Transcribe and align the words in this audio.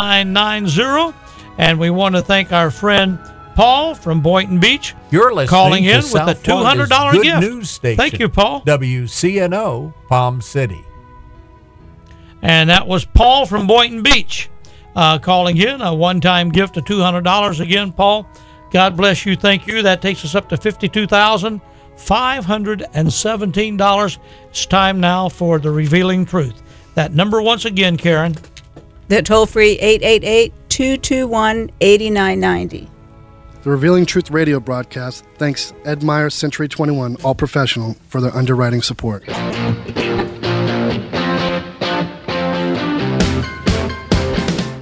990. 0.00 1.16
And 1.58 1.78
we 1.78 1.90
want 1.90 2.14
to 2.14 2.22
thank 2.22 2.52
our 2.52 2.70
friend 2.70 3.18
Paul 3.54 3.94
from 3.94 4.22
Boynton 4.22 4.58
Beach. 4.58 4.94
You're 5.10 5.34
listening 5.34 5.48
calling 5.48 5.84
in 5.84 6.00
to 6.02 6.12
with 6.12 6.28
a 6.28 6.34
two 6.34 6.56
hundred 6.56 6.88
dollar 6.88 7.12
gift. 7.12 7.40
News 7.40 7.68
station. 7.68 7.98
Thank 7.98 8.18
you, 8.18 8.28
Paul. 8.28 8.62
WCNO 8.62 9.92
Palm 10.08 10.40
City. 10.40 10.82
And 12.40 12.70
that 12.70 12.86
was 12.86 13.04
Paul 13.04 13.44
from 13.44 13.66
Boynton 13.66 14.02
Beach 14.02 14.48
uh, 14.96 15.18
calling 15.18 15.58
in 15.58 15.82
a 15.82 15.94
one-time 15.94 16.50
gift 16.50 16.78
of 16.78 16.86
two 16.86 17.00
hundred 17.00 17.24
dollars. 17.24 17.60
Again, 17.60 17.92
Paul, 17.92 18.26
God 18.70 18.96
bless 18.96 19.26
you. 19.26 19.36
Thank 19.36 19.66
you. 19.66 19.82
That 19.82 20.00
takes 20.00 20.24
us 20.24 20.34
up 20.34 20.48
to 20.48 20.56
fifty-two 20.56 21.06
thousand 21.06 21.60
five 21.96 22.46
hundred 22.46 22.86
and 22.94 23.12
seventeen 23.12 23.76
dollars. 23.76 24.18
It's 24.48 24.64
time 24.64 25.00
now 25.00 25.28
for 25.28 25.58
the 25.58 25.70
revealing 25.70 26.24
truth. 26.24 26.62
That 26.94 27.12
number 27.12 27.42
once 27.42 27.66
again, 27.66 27.98
Karen. 27.98 28.36
The 29.10 29.22
toll 29.22 29.46
free 29.46 29.72
888 29.80 30.52
221 30.68 31.72
8990. 31.80 32.88
The 33.64 33.70
Revealing 33.70 34.06
Truth 34.06 34.30
radio 34.30 34.60
broadcast 34.60 35.24
thanks 35.36 35.74
Ed 35.84 36.04
Meyer 36.04 36.30
Century 36.30 36.68
21 36.68 37.16
All 37.24 37.34
Professional 37.34 37.96
for 38.06 38.20
their 38.20 38.32
underwriting 38.36 38.82
support. 38.82 39.24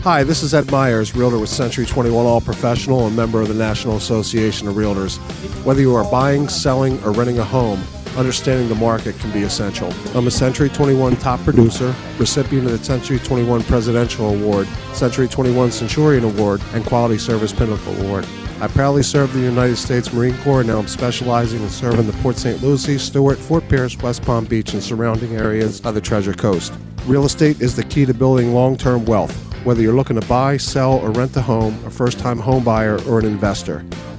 Hi, 0.02 0.24
this 0.24 0.42
is 0.42 0.52
Ed 0.52 0.70
Myers, 0.70 1.16
Realtor 1.16 1.38
with 1.38 1.48
Century 1.48 1.86
21 1.86 2.26
All 2.26 2.42
Professional 2.42 3.06
and 3.06 3.16
member 3.16 3.40
of 3.40 3.48
the 3.48 3.54
National 3.54 3.96
Association 3.96 4.68
of 4.68 4.74
Realtors. 4.74 5.16
Whether 5.64 5.80
you 5.80 5.94
are 5.94 6.04
buying, 6.10 6.50
selling, 6.50 7.02
or 7.02 7.12
renting 7.12 7.38
a 7.38 7.44
home, 7.44 7.82
understanding 8.18 8.68
the 8.68 8.74
market 8.74 9.16
can 9.20 9.30
be 9.30 9.42
essential. 9.42 9.92
I'm 10.14 10.26
a 10.26 10.30
Century 10.30 10.68
21 10.68 11.16
top 11.16 11.40
producer, 11.40 11.94
recipient 12.18 12.66
of 12.66 12.72
the 12.72 12.84
Century 12.84 13.18
21 13.20 13.62
Presidential 13.62 14.34
Award, 14.34 14.66
Century 14.92 15.28
21 15.28 15.70
Centurion 15.70 16.24
Award, 16.24 16.60
and 16.74 16.84
Quality 16.84 17.16
Service 17.16 17.52
Pinnacle 17.52 17.94
Award. 18.02 18.26
I 18.60 18.66
proudly 18.66 19.04
served 19.04 19.34
the 19.34 19.40
United 19.40 19.76
States 19.76 20.12
Marine 20.12 20.36
Corps, 20.38 20.60
and 20.60 20.68
now 20.68 20.80
I'm 20.80 20.88
specializing 20.88 21.62
in 21.62 21.68
serving 21.68 22.08
the 22.08 22.12
Port 22.14 22.36
St. 22.36 22.60
Lucie, 22.60 22.98
Stuart, 22.98 23.38
Fort 23.38 23.68
Pierce, 23.68 23.96
West 23.98 24.22
Palm 24.22 24.46
Beach, 24.46 24.72
and 24.72 24.82
surrounding 24.82 25.36
areas 25.36 25.80
of 25.82 25.94
the 25.94 26.00
Treasure 26.00 26.34
Coast. 26.34 26.72
Real 27.06 27.24
estate 27.24 27.60
is 27.60 27.76
the 27.76 27.84
key 27.84 28.04
to 28.04 28.12
building 28.12 28.52
long 28.52 28.76
term 28.76 29.04
wealth, 29.04 29.32
whether 29.64 29.80
you're 29.80 29.94
looking 29.94 30.20
to 30.20 30.26
buy, 30.26 30.56
sell, 30.56 30.94
or 30.94 31.12
rent 31.12 31.36
a 31.36 31.40
home, 31.40 31.78
a 31.86 31.90
first 31.90 32.18
time 32.18 32.38
home 32.38 32.64
buyer, 32.64 33.00
or 33.06 33.20
an 33.20 33.26
investor. 33.26 33.84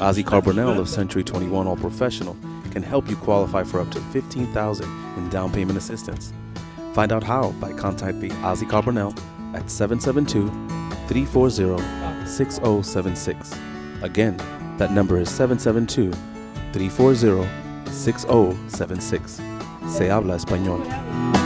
Ozzy 0.00 0.22
Carbonell 0.22 0.78
of 0.78 0.90
Century 0.90 1.24
21 1.24 1.66
All 1.66 1.76
Professional 1.76 2.36
can 2.70 2.82
help 2.82 3.08
you 3.08 3.16
qualify 3.16 3.64
for 3.64 3.80
up 3.80 3.90
to 3.92 4.00
15,000 4.12 4.84
in 5.16 5.28
down 5.30 5.50
payment 5.50 5.78
assistance. 5.78 6.34
Find 6.92 7.12
out 7.12 7.22
how 7.22 7.52
by 7.52 7.72
contacting 7.72 8.30
Ozzy 8.42 8.68
Carbonell 8.68 9.16
at 9.54 9.70
772 9.70 10.48
340 11.08 12.26
6076. 12.26 13.54
Again, 14.02 14.36
that 14.76 14.92
number 14.92 15.18
is 15.18 15.30
772 15.30 16.12
340 16.74 17.48
6076. 17.90 19.40
Se 19.88 20.08
habla 20.08 20.36
español. 20.36 21.45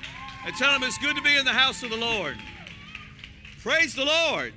and 0.45 0.55
tell 0.55 0.71
them 0.71 0.83
it's 0.83 0.97
good 0.97 1.15
to 1.15 1.21
be 1.21 1.37
in 1.37 1.45
the 1.45 1.51
house 1.51 1.83
of 1.83 1.89
the 1.89 1.97
Lord. 1.97 2.37
Praise 3.61 3.93
the 3.93 4.05
Lord. 4.05 4.53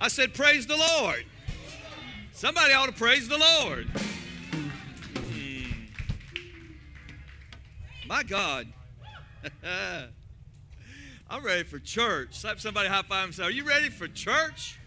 I 0.00 0.08
said, 0.08 0.34
Praise 0.34 0.66
the 0.66 0.76
Lord. 0.76 1.24
Somebody 2.32 2.72
ought 2.72 2.86
to 2.86 2.92
praise 2.92 3.28
the 3.28 3.38
Lord. 3.38 3.86
Hmm. 5.30 5.70
My 8.08 8.22
God. 8.22 8.66
I'm 11.30 11.44
ready 11.44 11.62
for 11.62 11.78
church. 11.78 12.30
Slap 12.32 12.58
somebody 12.58 12.88
high 12.88 13.02
five 13.02 13.26
and 13.26 13.34
say, 13.34 13.44
Are 13.44 13.50
you 13.50 13.64
ready 13.64 13.88
for 13.88 14.08
church? 14.08 14.80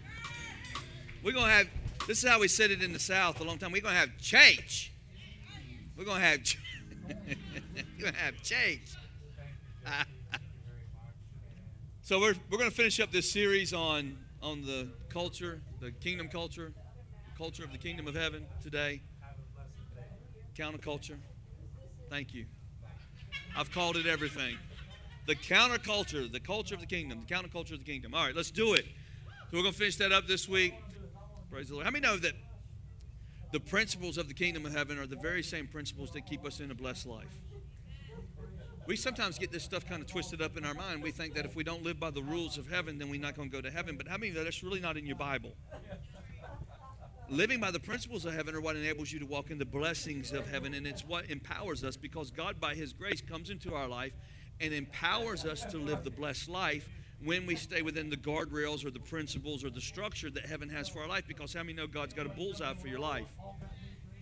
We're 1.23 1.31
going 1.31 1.45
to 1.45 1.51
have, 1.51 1.67
this 2.05 2.21
is 2.21 2.29
how 2.29 2.41
we 2.41 2.49
said 2.49 2.69
it 2.71 2.83
in 2.83 2.91
the 2.91 2.99
South 2.99 3.39
a 3.39 3.45
long 3.45 3.57
time. 3.57 3.71
We're 3.71 3.81
going 3.81 3.93
to 3.93 3.99
have 3.99 4.17
church. 4.19 4.91
We're 5.97 6.03
going 6.03 6.19
to 6.19 6.27
have, 6.27 6.41
we're 7.07 8.01
going 8.01 8.13
to 8.13 8.19
have 8.19 8.41
church. 8.43 8.97
so 12.05 12.19
we're, 12.19 12.35
we're 12.51 12.57
going 12.57 12.69
to 12.69 12.75
finish 12.75 12.99
up 12.99 13.13
this 13.13 13.31
series 13.31 13.71
on, 13.73 14.17
on 14.41 14.61
the 14.61 14.89
culture, 15.07 15.61
the 15.79 15.89
kingdom 15.89 16.27
culture, 16.27 16.73
the 17.31 17.37
culture 17.37 17.63
of 17.63 17.71
the 17.71 17.77
kingdom 17.77 18.07
of 18.07 18.13
heaven 18.13 18.45
today. 18.61 19.01
Counterculture. 20.53 21.15
Thank 22.09 22.33
you. 22.33 22.45
I've 23.55 23.71
called 23.71 23.95
it 23.95 24.05
everything. 24.05 24.57
The 25.27 25.35
counterculture, 25.35 26.29
the 26.29 26.41
culture 26.41 26.75
of 26.75 26.81
the 26.81 26.87
kingdom, 26.87 27.23
the 27.25 27.33
counterculture 27.33 27.71
of 27.71 27.79
the 27.79 27.85
kingdom. 27.85 28.13
All 28.13 28.25
right, 28.25 28.35
let's 28.35 28.51
do 28.51 28.73
it. 28.73 28.83
So 29.49 29.57
we're 29.57 29.61
going 29.61 29.71
to 29.71 29.79
finish 29.79 29.95
that 29.95 30.11
up 30.11 30.27
this 30.27 30.49
week. 30.49 30.73
Praise 31.49 31.69
the 31.69 31.75
Lord. 31.75 31.85
How 31.85 31.91
many 31.91 32.05
know 32.05 32.17
that 32.17 32.33
the 33.53 33.61
principles 33.61 34.17
of 34.17 34.27
the 34.27 34.33
kingdom 34.33 34.65
of 34.65 34.73
heaven 34.73 34.99
are 34.99 35.07
the 35.07 35.15
very 35.15 35.41
same 35.41 35.67
principles 35.67 36.11
that 36.11 36.25
keep 36.25 36.45
us 36.45 36.59
in 36.59 36.69
a 36.69 36.75
blessed 36.75 37.05
life? 37.05 37.33
We 38.85 38.97
sometimes 38.97 39.39
get 39.39 39.51
this 39.51 39.63
stuff 39.63 39.87
kind 39.87 40.01
of 40.01 40.07
twisted 40.07 40.41
up 40.41 40.57
in 40.57 40.65
our 40.65 40.73
mind. 40.73 41.01
We 41.01 41.11
think 41.11 41.35
that 41.35 41.45
if 41.45 41.55
we 41.55 41.63
don't 41.63 41.83
live 41.83 41.99
by 41.99 42.11
the 42.11 42.21
rules 42.21 42.57
of 42.57 42.69
heaven, 42.69 42.97
then 42.97 43.09
we're 43.09 43.21
not 43.21 43.35
going 43.35 43.49
to 43.49 43.55
go 43.55 43.61
to 43.61 43.71
heaven. 43.71 43.95
But 43.95 44.09
how 44.09 44.17
many 44.17 44.31
know 44.31 44.43
that's 44.43 44.61
really 44.61 44.81
not 44.81 44.97
in 44.97 45.05
your 45.05 45.15
Bible? 45.15 45.55
Living 47.29 47.61
by 47.61 47.71
the 47.71 47.79
principles 47.79 48.25
of 48.25 48.33
heaven 48.33 48.53
are 48.53 48.61
what 48.61 48.75
enables 48.75 49.11
you 49.11 49.19
to 49.19 49.25
walk 49.25 49.49
in 49.51 49.57
the 49.57 49.65
blessings 49.65 50.33
of 50.33 50.49
heaven, 50.49 50.73
and 50.73 50.85
it's 50.85 51.05
what 51.05 51.29
empowers 51.29 51.83
us 51.83 51.95
because 51.95 52.29
God, 52.29 52.59
by 52.59 52.75
His 52.75 52.91
grace, 52.91 53.21
comes 53.21 53.49
into 53.49 53.73
our 53.73 53.87
life 53.87 54.13
and 54.59 54.73
empowers 54.73 55.45
us 55.45 55.63
to 55.65 55.77
live 55.77 56.03
the 56.03 56.11
blessed 56.11 56.49
life 56.49 56.89
when 57.23 57.45
we 57.45 57.55
stay 57.55 57.81
within 57.81 58.09
the 58.09 58.17
guardrails 58.17 58.85
or 58.85 58.91
the 58.91 58.99
principles 58.99 59.63
or 59.63 59.69
the 59.69 59.81
structure 59.81 60.29
that 60.29 60.45
heaven 60.45 60.67
has 60.67 60.89
for 60.89 61.01
our 61.01 61.07
life. 61.07 61.23
Because 61.25 61.53
how 61.53 61.61
many 61.61 61.73
know 61.73 61.87
God's 61.87 62.13
got 62.13 62.25
a 62.25 62.29
bullseye 62.29 62.73
for 62.73 62.87
your 62.87 62.99
life? 62.99 63.27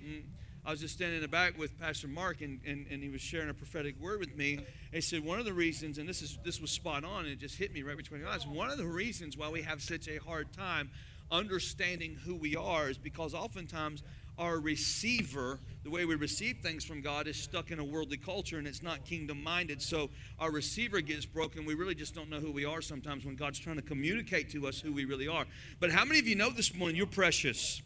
Mm. 0.05 0.21
I 0.65 0.71
was 0.71 0.79
just 0.79 0.93
standing 0.93 1.17
in 1.17 1.21
the 1.21 1.27
back 1.27 1.57
with 1.57 1.79
Pastor 1.79 2.07
Mark, 2.07 2.41
and, 2.41 2.59
and, 2.65 2.85
and 2.91 3.01
he 3.01 3.09
was 3.09 3.21
sharing 3.21 3.49
a 3.49 3.53
prophetic 3.53 3.99
word 3.99 4.19
with 4.19 4.35
me. 4.35 4.55
And 4.55 4.65
he 4.91 5.01
said, 5.01 5.25
One 5.25 5.39
of 5.39 5.45
the 5.45 5.53
reasons, 5.53 5.97
and 5.97 6.07
this, 6.07 6.21
is, 6.21 6.37
this 6.43 6.61
was 6.61 6.69
spot 6.69 7.03
on, 7.03 7.25
and 7.25 7.33
it 7.33 7.39
just 7.39 7.57
hit 7.57 7.73
me 7.73 7.81
right 7.81 7.97
between 7.97 8.21
the 8.21 8.29
eyes, 8.29 8.45
one 8.45 8.69
of 8.69 8.77
the 8.77 8.85
reasons 8.85 9.37
why 9.37 9.49
we 9.49 9.63
have 9.63 9.81
such 9.81 10.07
a 10.07 10.17
hard 10.17 10.53
time 10.53 10.91
understanding 11.31 12.17
who 12.25 12.35
we 12.35 12.55
are 12.55 12.89
is 12.89 12.97
because 12.97 13.33
oftentimes 13.33 14.03
our 14.37 14.59
receiver, 14.59 15.59
the 15.83 15.89
way 15.89 16.05
we 16.05 16.15
receive 16.15 16.57
things 16.61 16.83
from 16.83 17.01
God, 17.01 17.27
is 17.27 17.37
stuck 17.37 17.71
in 17.71 17.79
a 17.79 17.83
worldly 17.83 18.17
culture 18.17 18.57
and 18.57 18.67
it's 18.67 18.81
not 18.81 19.05
kingdom 19.05 19.41
minded. 19.43 19.81
So 19.81 20.09
our 20.39 20.51
receiver 20.51 21.01
gets 21.01 21.25
broken. 21.25 21.65
We 21.65 21.75
really 21.75 21.95
just 21.95 22.15
don't 22.15 22.29
know 22.29 22.39
who 22.39 22.51
we 22.51 22.65
are 22.65 22.81
sometimes 22.81 23.25
when 23.25 23.35
God's 23.35 23.59
trying 23.59 23.75
to 23.75 23.81
communicate 23.81 24.49
to 24.51 24.67
us 24.67 24.79
who 24.79 24.93
we 24.93 25.05
really 25.05 25.27
are. 25.27 25.45
But 25.79 25.91
how 25.91 26.05
many 26.05 26.19
of 26.19 26.27
you 26.27 26.35
know 26.35 26.49
this 26.49 26.73
morning 26.73 26.97
you're 26.97 27.05
precious? 27.05 27.81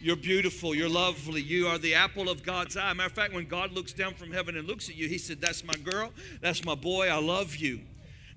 You're 0.00 0.16
beautiful. 0.16 0.74
You're 0.74 0.90
lovely. 0.90 1.40
You 1.40 1.68
are 1.68 1.78
the 1.78 1.94
apple 1.94 2.28
of 2.28 2.42
God's 2.42 2.76
eye. 2.76 2.92
Matter 2.92 3.06
of 3.06 3.12
fact, 3.12 3.32
when 3.32 3.46
God 3.46 3.72
looks 3.72 3.92
down 3.92 4.14
from 4.14 4.30
heaven 4.30 4.56
and 4.56 4.66
looks 4.66 4.88
at 4.88 4.96
you, 4.96 5.08
He 5.08 5.18
said, 5.18 5.40
That's 5.40 5.64
my 5.64 5.74
girl. 5.74 6.12
That's 6.40 6.64
my 6.64 6.74
boy. 6.74 7.08
I 7.08 7.18
love 7.18 7.56
you. 7.56 7.80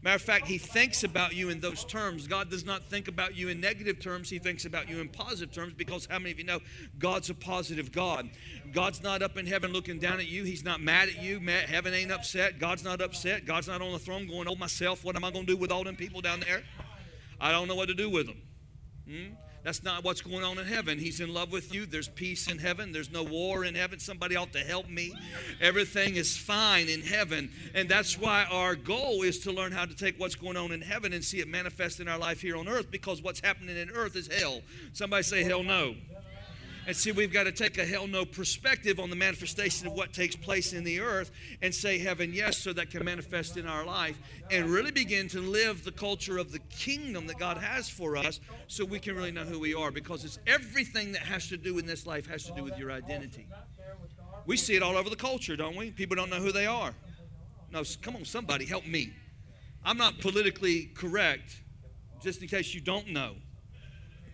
Matter 0.01 0.15
of 0.15 0.21
fact, 0.21 0.47
He 0.47 0.57
thinks 0.57 1.03
about 1.03 1.33
you 1.35 1.49
in 1.49 1.59
those 1.59 1.83
terms. 1.83 2.27
God 2.27 2.49
does 2.49 2.65
not 2.65 2.83
think 2.83 3.09
about 3.09 3.35
you 3.35 3.49
in 3.49 3.59
negative 3.59 3.99
terms. 3.99 4.29
He 4.29 4.39
thinks 4.39 4.63
about 4.63 4.87
you 4.87 5.01
in 5.01 5.09
positive 5.09 5.53
terms 5.53 5.73
because 5.73 6.07
how 6.09 6.17
many 6.19 6.31
of 6.31 6.39
you 6.39 6.45
know 6.45 6.61
God's 6.97 7.29
a 7.29 7.33
positive 7.33 7.91
God? 7.91 8.29
God's 8.71 9.03
not 9.03 9.21
up 9.21 9.37
in 9.37 9.45
heaven 9.45 9.73
looking 9.73 9.99
down 9.99 10.19
at 10.19 10.29
you. 10.29 10.45
He's 10.45 10.63
not 10.63 10.79
mad 10.79 11.09
at 11.09 11.21
you. 11.21 11.41
Heaven 11.41 11.93
ain't 11.93 12.11
upset. 12.11 12.59
God's 12.59 12.85
not 12.85 13.01
upset. 13.01 13.45
God's 13.45 13.67
not 13.67 13.81
on 13.81 13.91
the 13.91 13.99
throne 13.99 14.27
going, 14.27 14.47
Oh, 14.47 14.55
myself, 14.55 15.03
what 15.03 15.17
am 15.17 15.25
I 15.25 15.31
going 15.31 15.45
to 15.45 15.53
do 15.53 15.57
with 15.57 15.71
all 15.73 15.83
them 15.83 15.97
people 15.97 16.21
down 16.21 16.39
there? 16.39 16.63
I 17.41 17.51
don't 17.51 17.67
know 17.67 17.75
what 17.75 17.89
to 17.89 17.93
do 17.93 18.09
with 18.09 18.27
them. 18.27 18.41
Hmm? 19.05 19.33
That's 19.63 19.83
not 19.83 20.03
what's 20.03 20.21
going 20.21 20.43
on 20.43 20.57
in 20.57 20.65
heaven. 20.65 20.97
He's 20.97 21.19
in 21.19 21.33
love 21.33 21.51
with 21.51 21.73
you. 21.73 21.85
There's 21.85 22.07
peace 22.07 22.49
in 22.49 22.59
heaven. 22.59 22.91
There's 22.91 23.11
no 23.11 23.23
war 23.23 23.65
in 23.65 23.75
heaven. 23.75 23.99
Somebody 23.99 24.35
ought 24.35 24.53
to 24.53 24.59
help 24.59 24.89
me. 24.89 25.13
Everything 25.59 26.15
is 26.15 26.37
fine 26.37 26.87
in 26.87 27.01
heaven. 27.01 27.51
And 27.73 27.89
that's 27.89 28.17
why 28.17 28.45
our 28.49 28.75
goal 28.75 29.23
is 29.23 29.39
to 29.39 29.51
learn 29.51 29.71
how 29.71 29.85
to 29.85 29.95
take 29.95 30.17
what's 30.19 30.35
going 30.35 30.55
on 30.55 30.71
in 30.71 30.81
heaven 30.81 31.11
and 31.11 31.23
see 31.23 31.39
it 31.39 31.47
manifest 31.47 31.99
in 31.99 32.07
our 32.07 32.17
life 32.17 32.41
here 32.41 32.55
on 32.55 32.67
earth 32.67 32.89
because 32.89 33.21
what's 33.21 33.41
happening 33.41 33.75
in 33.75 33.89
earth 33.89 34.15
is 34.15 34.27
hell. 34.27 34.61
Somebody 34.93 35.23
say, 35.23 35.43
hell 35.43 35.63
no. 35.63 35.95
And 36.89 36.97
see, 36.97 37.11
we've 37.11 37.31
got 37.31 37.43
to 37.43 37.51
take 37.51 37.77
a 37.77 37.85
hell 37.85 38.07
no 38.07 38.25
perspective 38.25 38.99
on 38.99 39.11
the 39.11 39.15
manifestation 39.15 39.85
of 39.85 39.93
what 39.93 40.11
takes 40.11 40.35
place 40.35 40.73
in 40.73 40.83
the 40.83 41.01
earth 41.01 41.29
and 41.61 41.71
say 41.71 41.99
heaven 41.99 42.33
yes 42.33 42.57
so 42.57 42.73
that 42.73 42.89
can 42.89 43.05
manifest 43.05 43.57
in 43.57 43.67
our 43.67 43.85
life 43.85 44.19
and 44.49 44.65
really 44.65 44.89
begin 44.89 45.27
to 45.27 45.39
live 45.39 45.83
the 45.83 45.91
culture 45.91 46.39
of 46.39 46.51
the 46.51 46.57
kingdom 46.71 47.27
that 47.27 47.37
God 47.37 47.57
has 47.57 47.87
for 47.87 48.17
us 48.17 48.39
so 48.65 48.83
we 48.83 48.97
can 48.97 49.15
really 49.15 49.29
know 49.29 49.43
who 49.43 49.59
we 49.59 49.75
are 49.75 49.91
because 49.91 50.25
it's 50.25 50.39
everything 50.47 51.11
that 51.11 51.21
has 51.21 51.47
to 51.49 51.57
do 51.57 51.77
in 51.77 51.85
this 51.85 52.07
life 52.07 52.25
has 52.25 52.45
to 52.45 52.53
do 52.53 52.63
with 52.63 52.75
your 52.79 52.91
identity. 52.91 53.45
We 54.47 54.57
see 54.57 54.75
it 54.75 54.81
all 54.81 54.97
over 54.97 55.11
the 55.11 55.15
culture, 55.15 55.55
don't 55.55 55.75
we? 55.75 55.91
People 55.91 56.15
don't 56.15 56.31
know 56.31 56.41
who 56.41 56.51
they 56.51 56.65
are. 56.65 56.95
No, 57.71 57.83
come 58.01 58.15
on, 58.15 58.25
somebody 58.25 58.65
help 58.65 58.87
me. 58.87 59.13
I'm 59.85 59.97
not 59.97 60.17
politically 60.21 60.85
correct, 60.95 61.61
just 62.23 62.41
in 62.41 62.47
case 62.47 62.73
you 62.73 62.81
don't 62.81 63.09
know. 63.09 63.35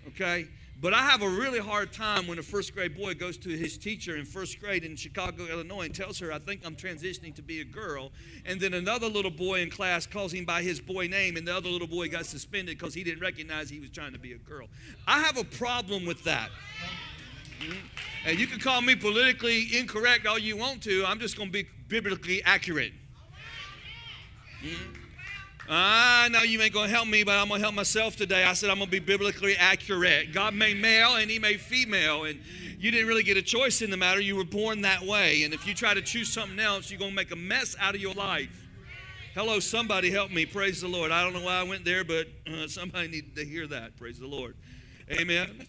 Okay? 0.07 0.47
But 0.81 0.93
I 0.93 1.03
have 1.03 1.21
a 1.21 1.29
really 1.29 1.59
hard 1.59 1.93
time 1.93 2.27
when 2.27 2.37
a 2.37 2.43
first 2.43 2.73
grade 2.73 2.97
boy 2.97 3.13
goes 3.13 3.37
to 3.37 3.49
his 3.49 3.77
teacher 3.77 4.17
in 4.17 4.25
first 4.25 4.59
grade 4.59 4.83
in 4.83 4.97
Chicago, 4.97 5.45
Illinois, 5.45 5.85
and 5.85 5.95
tells 5.95 6.19
her, 6.19 6.33
I 6.33 6.39
think 6.39 6.61
I'm 6.65 6.75
transitioning 6.75 7.33
to 7.35 7.41
be 7.41 7.61
a 7.61 7.63
girl. 7.63 8.11
And 8.45 8.59
then 8.59 8.73
another 8.73 9.07
little 9.07 9.31
boy 9.31 9.61
in 9.61 9.69
class 9.69 10.05
calls 10.05 10.33
him 10.33 10.43
by 10.43 10.61
his 10.63 10.81
boy 10.81 11.07
name, 11.07 11.37
and 11.37 11.47
the 11.47 11.55
other 11.55 11.69
little 11.69 11.87
boy 11.87 12.09
got 12.09 12.25
suspended 12.25 12.77
because 12.77 12.93
he 12.93 13.05
didn't 13.05 13.21
recognize 13.21 13.69
he 13.69 13.79
was 13.79 13.89
trying 13.89 14.11
to 14.11 14.19
be 14.19 14.33
a 14.33 14.37
girl. 14.37 14.67
I 15.07 15.21
have 15.21 15.37
a 15.37 15.45
problem 15.45 16.05
with 16.05 16.23
that. 16.25 16.51
Mhm. 17.61 17.77
And 18.25 18.37
you 18.37 18.45
can 18.45 18.59
call 18.59 18.81
me 18.81 18.95
politically 18.95 19.77
incorrect 19.77 20.27
all 20.27 20.37
you 20.37 20.57
want 20.57 20.83
to. 20.83 21.05
I'm 21.05 21.21
just 21.21 21.37
going 21.37 21.49
to 21.49 21.53
be 21.53 21.69
biblically 21.87 22.43
accurate. 22.43 22.93
Mhm. 24.61 25.04
I 25.67 26.29
know 26.29 26.43
you 26.43 26.61
ain't 26.61 26.73
going 26.73 26.89
to 26.89 26.95
help 26.95 27.07
me, 27.07 27.23
but 27.23 27.37
I'm 27.39 27.47
going 27.47 27.59
to 27.59 27.65
help 27.65 27.75
myself 27.75 28.15
today. 28.15 28.43
I 28.43 28.53
said 28.53 28.69
I'm 28.69 28.77
going 28.77 28.87
to 28.87 28.91
be 28.91 28.99
biblically 28.99 29.55
accurate. 29.57 30.31
God 30.31 30.53
made 30.53 30.77
male 30.77 31.15
and 31.15 31.29
He 31.29 31.39
made 31.39 31.59
female, 31.59 32.25
and 32.25 32.39
you 32.77 32.91
didn't 32.91 33.07
really 33.07 33.23
get 33.23 33.37
a 33.37 33.41
choice 33.41 33.81
in 33.81 33.89
the 33.89 33.97
matter. 33.97 34.21
You 34.21 34.35
were 34.35 34.43
born 34.43 34.81
that 34.81 35.01
way. 35.01 35.43
And 35.43 35.53
if 35.53 35.65
you 35.65 35.73
try 35.73 35.93
to 35.93 36.01
choose 36.01 36.31
something 36.31 36.59
else, 36.59 36.91
you're 36.91 36.99
going 36.99 37.11
to 37.11 37.15
make 37.15 37.31
a 37.31 37.35
mess 37.35 37.75
out 37.79 37.95
of 37.95 38.01
your 38.01 38.13
life. 38.13 38.63
Hello, 39.33 39.59
somebody 39.59 40.11
help 40.11 40.31
me. 40.31 40.45
Praise 40.45 40.81
the 40.81 40.87
Lord. 40.87 41.11
I 41.11 41.23
don't 41.23 41.33
know 41.33 41.43
why 41.43 41.59
I 41.59 41.63
went 41.63 41.83
there, 41.83 42.03
but 42.03 42.27
uh, 42.47 42.67
somebody 42.67 43.07
needed 43.07 43.35
to 43.35 43.43
hear 43.43 43.65
that. 43.67 43.97
Praise 43.97 44.19
the 44.19 44.27
Lord. 44.27 44.55
Amen. 45.11 45.67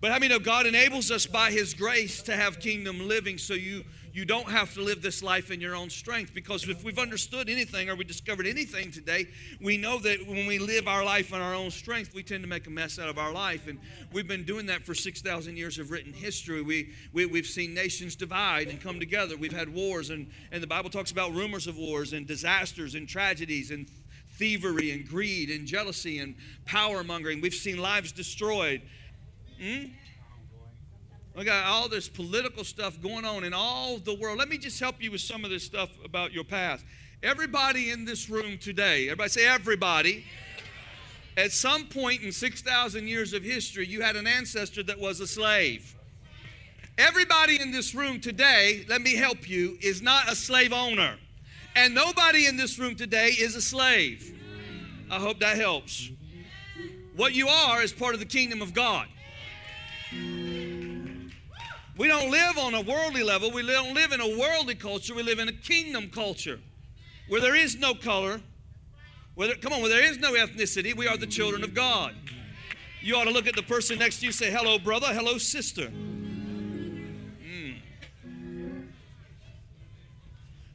But 0.00 0.12
how 0.12 0.18
many 0.18 0.32
know 0.32 0.38
God 0.38 0.66
enables 0.66 1.10
us 1.10 1.26
by 1.26 1.50
His 1.50 1.74
grace 1.74 2.22
to 2.22 2.34
have 2.34 2.58
kingdom 2.58 3.06
living 3.06 3.36
so 3.36 3.52
you, 3.52 3.84
you 4.12 4.24
don't 4.24 4.50
have 4.50 4.74
to 4.74 4.82
live 4.82 5.02
this 5.02 5.22
life 5.22 5.50
in 5.50 5.60
your 5.60 5.76
own 5.76 5.90
strength? 5.90 6.34
Because 6.34 6.68
if 6.68 6.82
we've 6.84 6.98
understood 6.98 7.48
anything 7.48 7.88
or 7.88 7.94
we 7.94 8.04
discovered 8.04 8.46
anything 8.46 8.90
today, 8.90 9.28
we 9.60 9.76
know 9.76 9.98
that 9.98 10.26
when 10.26 10.46
we 10.46 10.58
live 10.58 10.88
our 10.88 11.04
life 11.04 11.32
in 11.32 11.40
our 11.40 11.54
own 11.54 11.70
strength, 11.70 12.14
we 12.14 12.22
tend 12.22 12.42
to 12.42 12.48
make 12.48 12.66
a 12.66 12.70
mess 12.70 12.98
out 12.98 13.08
of 13.08 13.18
our 13.18 13.32
life. 13.32 13.68
And 13.68 13.78
we've 14.12 14.26
been 14.26 14.44
doing 14.44 14.66
that 14.66 14.84
for 14.84 14.94
6,000 14.94 15.56
years 15.56 15.78
of 15.78 15.90
written 15.90 16.12
history. 16.12 16.62
We, 16.62 16.92
we, 17.12 17.26
we've 17.26 17.46
seen 17.46 17.74
nations 17.74 18.16
divide 18.16 18.68
and 18.68 18.80
come 18.80 18.98
together. 18.98 19.36
We've 19.36 19.52
had 19.52 19.72
wars, 19.72 20.10
and, 20.10 20.30
and 20.50 20.62
the 20.62 20.66
Bible 20.66 20.90
talks 20.90 21.10
about 21.10 21.32
rumors 21.32 21.66
of 21.66 21.76
wars 21.76 22.12
and 22.12 22.26
disasters 22.26 22.94
and 22.94 23.08
tragedies 23.08 23.70
and 23.70 23.88
thievery 24.36 24.90
and 24.90 25.06
greed 25.06 25.50
and 25.50 25.66
jealousy 25.66 26.18
and 26.18 26.34
power 26.64 27.04
mongering. 27.04 27.40
We've 27.40 27.54
seen 27.54 27.78
lives 27.78 28.10
destroyed. 28.10 28.82
Hmm? 29.60 29.84
We 31.36 31.44
got 31.44 31.64
all 31.64 31.88
this 31.88 32.08
political 32.08 32.64
stuff 32.64 33.00
going 33.00 33.24
on 33.24 33.44
in 33.44 33.54
all 33.54 33.98
the 33.98 34.14
world. 34.14 34.38
Let 34.38 34.48
me 34.48 34.58
just 34.58 34.80
help 34.80 34.96
you 35.00 35.12
with 35.12 35.20
some 35.20 35.44
of 35.44 35.50
this 35.50 35.62
stuff 35.62 35.90
about 36.04 36.32
your 36.32 36.42
past. 36.44 36.84
Everybody 37.22 37.90
in 37.90 38.04
this 38.04 38.28
room 38.28 38.58
today, 38.58 39.04
everybody 39.04 39.30
say 39.30 39.46
everybody. 39.46 40.24
At 41.36 41.52
some 41.52 41.86
point 41.86 42.22
in 42.22 42.32
6,000 42.32 43.06
years 43.06 43.32
of 43.32 43.44
history, 43.44 43.86
you 43.86 44.02
had 44.02 44.16
an 44.16 44.26
ancestor 44.26 44.82
that 44.82 44.98
was 44.98 45.20
a 45.20 45.26
slave. 45.26 45.94
Everybody 46.98 47.60
in 47.60 47.70
this 47.70 47.94
room 47.94 48.20
today, 48.20 48.84
let 48.88 49.00
me 49.00 49.14
help 49.14 49.48
you, 49.48 49.78
is 49.80 50.02
not 50.02 50.30
a 50.30 50.34
slave 50.34 50.72
owner. 50.72 51.16
And 51.76 51.94
nobody 51.94 52.46
in 52.46 52.56
this 52.56 52.78
room 52.78 52.96
today 52.96 53.28
is 53.28 53.54
a 53.54 53.62
slave. 53.62 54.36
I 55.10 55.18
hope 55.18 55.38
that 55.40 55.56
helps. 55.56 56.10
What 57.16 57.32
you 57.32 57.48
are 57.48 57.82
is 57.82 57.92
part 57.92 58.14
of 58.14 58.20
the 58.20 58.26
kingdom 58.26 58.60
of 58.60 58.74
God. 58.74 59.06
We 62.00 62.08
don't 62.08 62.30
live 62.30 62.56
on 62.56 62.72
a 62.72 62.80
worldly 62.80 63.22
level. 63.22 63.50
We 63.50 63.60
don't 63.60 63.92
live 63.92 64.12
in 64.12 64.22
a 64.22 64.38
worldly 64.38 64.74
culture. 64.74 65.14
We 65.14 65.22
live 65.22 65.38
in 65.38 65.48
a 65.48 65.52
kingdom 65.52 66.08
culture 66.08 66.58
where 67.28 67.42
there 67.42 67.54
is 67.54 67.76
no 67.76 67.92
color. 67.92 68.40
Where 69.34 69.48
there, 69.48 69.56
come 69.58 69.74
on, 69.74 69.82
where 69.82 69.90
there 69.90 70.02
is 70.02 70.16
no 70.16 70.32
ethnicity. 70.32 70.96
We 70.96 71.06
are 71.06 71.18
the 71.18 71.26
children 71.26 71.62
of 71.62 71.74
God. 71.74 72.14
You 73.02 73.16
ought 73.16 73.24
to 73.24 73.30
look 73.30 73.46
at 73.46 73.54
the 73.54 73.62
person 73.62 73.98
next 73.98 74.20
to 74.20 74.26
you 74.26 74.32
say, 74.32 74.50
hello, 74.50 74.78
brother, 74.78 75.08
hello, 75.08 75.36
sister. 75.36 75.92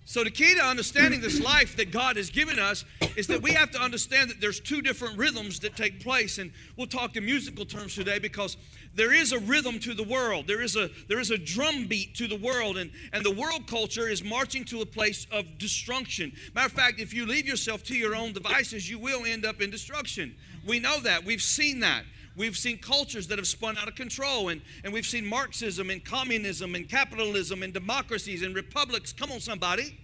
So, 0.07 0.24
the 0.24 0.30
key 0.30 0.54
to 0.54 0.63
understanding 0.63 1.19
this 1.19 1.42
life 1.42 1.75
that 1.78 1.92
God 1.92 2.16
has 2.16 2.30
given 2.30 2.60
us 2.60 2.86
is 3.16 3.25
that 3.25 3.42
we 3.42 3.52
have 3.54 3.72
to 3.72 3.81
understand 3.81 4.30
that 4.30 4.40
there's 4.40 4.60
two 4.60 4.84
different 4.84 5.18
rhythms 5.18 5.59
that 5.62 5.76
take 5.76 6.00
place. 6.00 6.38
And 6.38 6.52
we'll 6.78 6.85
talk 6.85 7.16
in 7.16 7.26
musical 7.26 7.66
terms 7.66 7.95
today 7.95 8.19
because 8.19 8.56
there 8.94 9.12
is 9.12 9.31
a 9.31 9.40
rhythm 9.40 9.80
to 9.80 9.95
the 9.95 10.04
world. 10.04 10.45
There 10.45 10.62
is 10.62 10.76
a, 10.76 10.92
there 11.07 11.19
is 11.19 11.31
a 11.31 11.40
drum 11.40 11.88
beat 11.88 12.14
to 12.16 12.28
the 12.28 12.35
world. 12.35 12.78
And, 12.78 12.92
and 13.14 13.26
the 13.26 13.33
world 13.33 13.66
culture 13.66 14.07
is 14.07 14.24
marching 14.24 14.64
to 14.66 14.81
a 14.81 14.85
place 14.85 15.26
of 15.31 15.57
destruction. 15.57 16.31
Matter 16.54 16.68
of 16.68 16.74
fact, 16.74 17.00
if 17.00 17.12
you 17.12 17.26
leave 17.26 17.47
yourself 17.47 17.83
to 17.85 17.95
your 17.95 18.16
own 18.16 18.31
devices, 18.31 18.88
you 18.88 19.00
will 19.00 19.26
end 19.26 19.44
up 19.44 19.59
in 19.59 19.71
destruction. 19.71 20.35
We 20.68 20.80
know 20.80 21.00
that. 21.00 21.26
We've 21.26 21.42
seen 21.42 21.80
that. 21.80 22.04
We've 22.35 22.57
seen 22.57 22.77
cultures 22.77 23.27
that 23.27 23.37
have 23.37 23.47
spun 23.47 23.77
out 23.77 23.87
of 23.87 23.95
control, 23.95 24.49
and, 24.49 24.61
and 24.83 24.92
we've 24.92 25.06
seen 25.06 25.25
Marxism 25.25 25.89
and 25.89 26.04
communism 26.04 26.75
and 26.75 26.89
capitalism 26.89 27.63
and 27.63 27.73
democracies 27.73 28.44
and 28.44 28.54
republics. 28.54 29.13
Come 29.13 29.31
on, 29.31 29.39
somebody. 29.39 29.97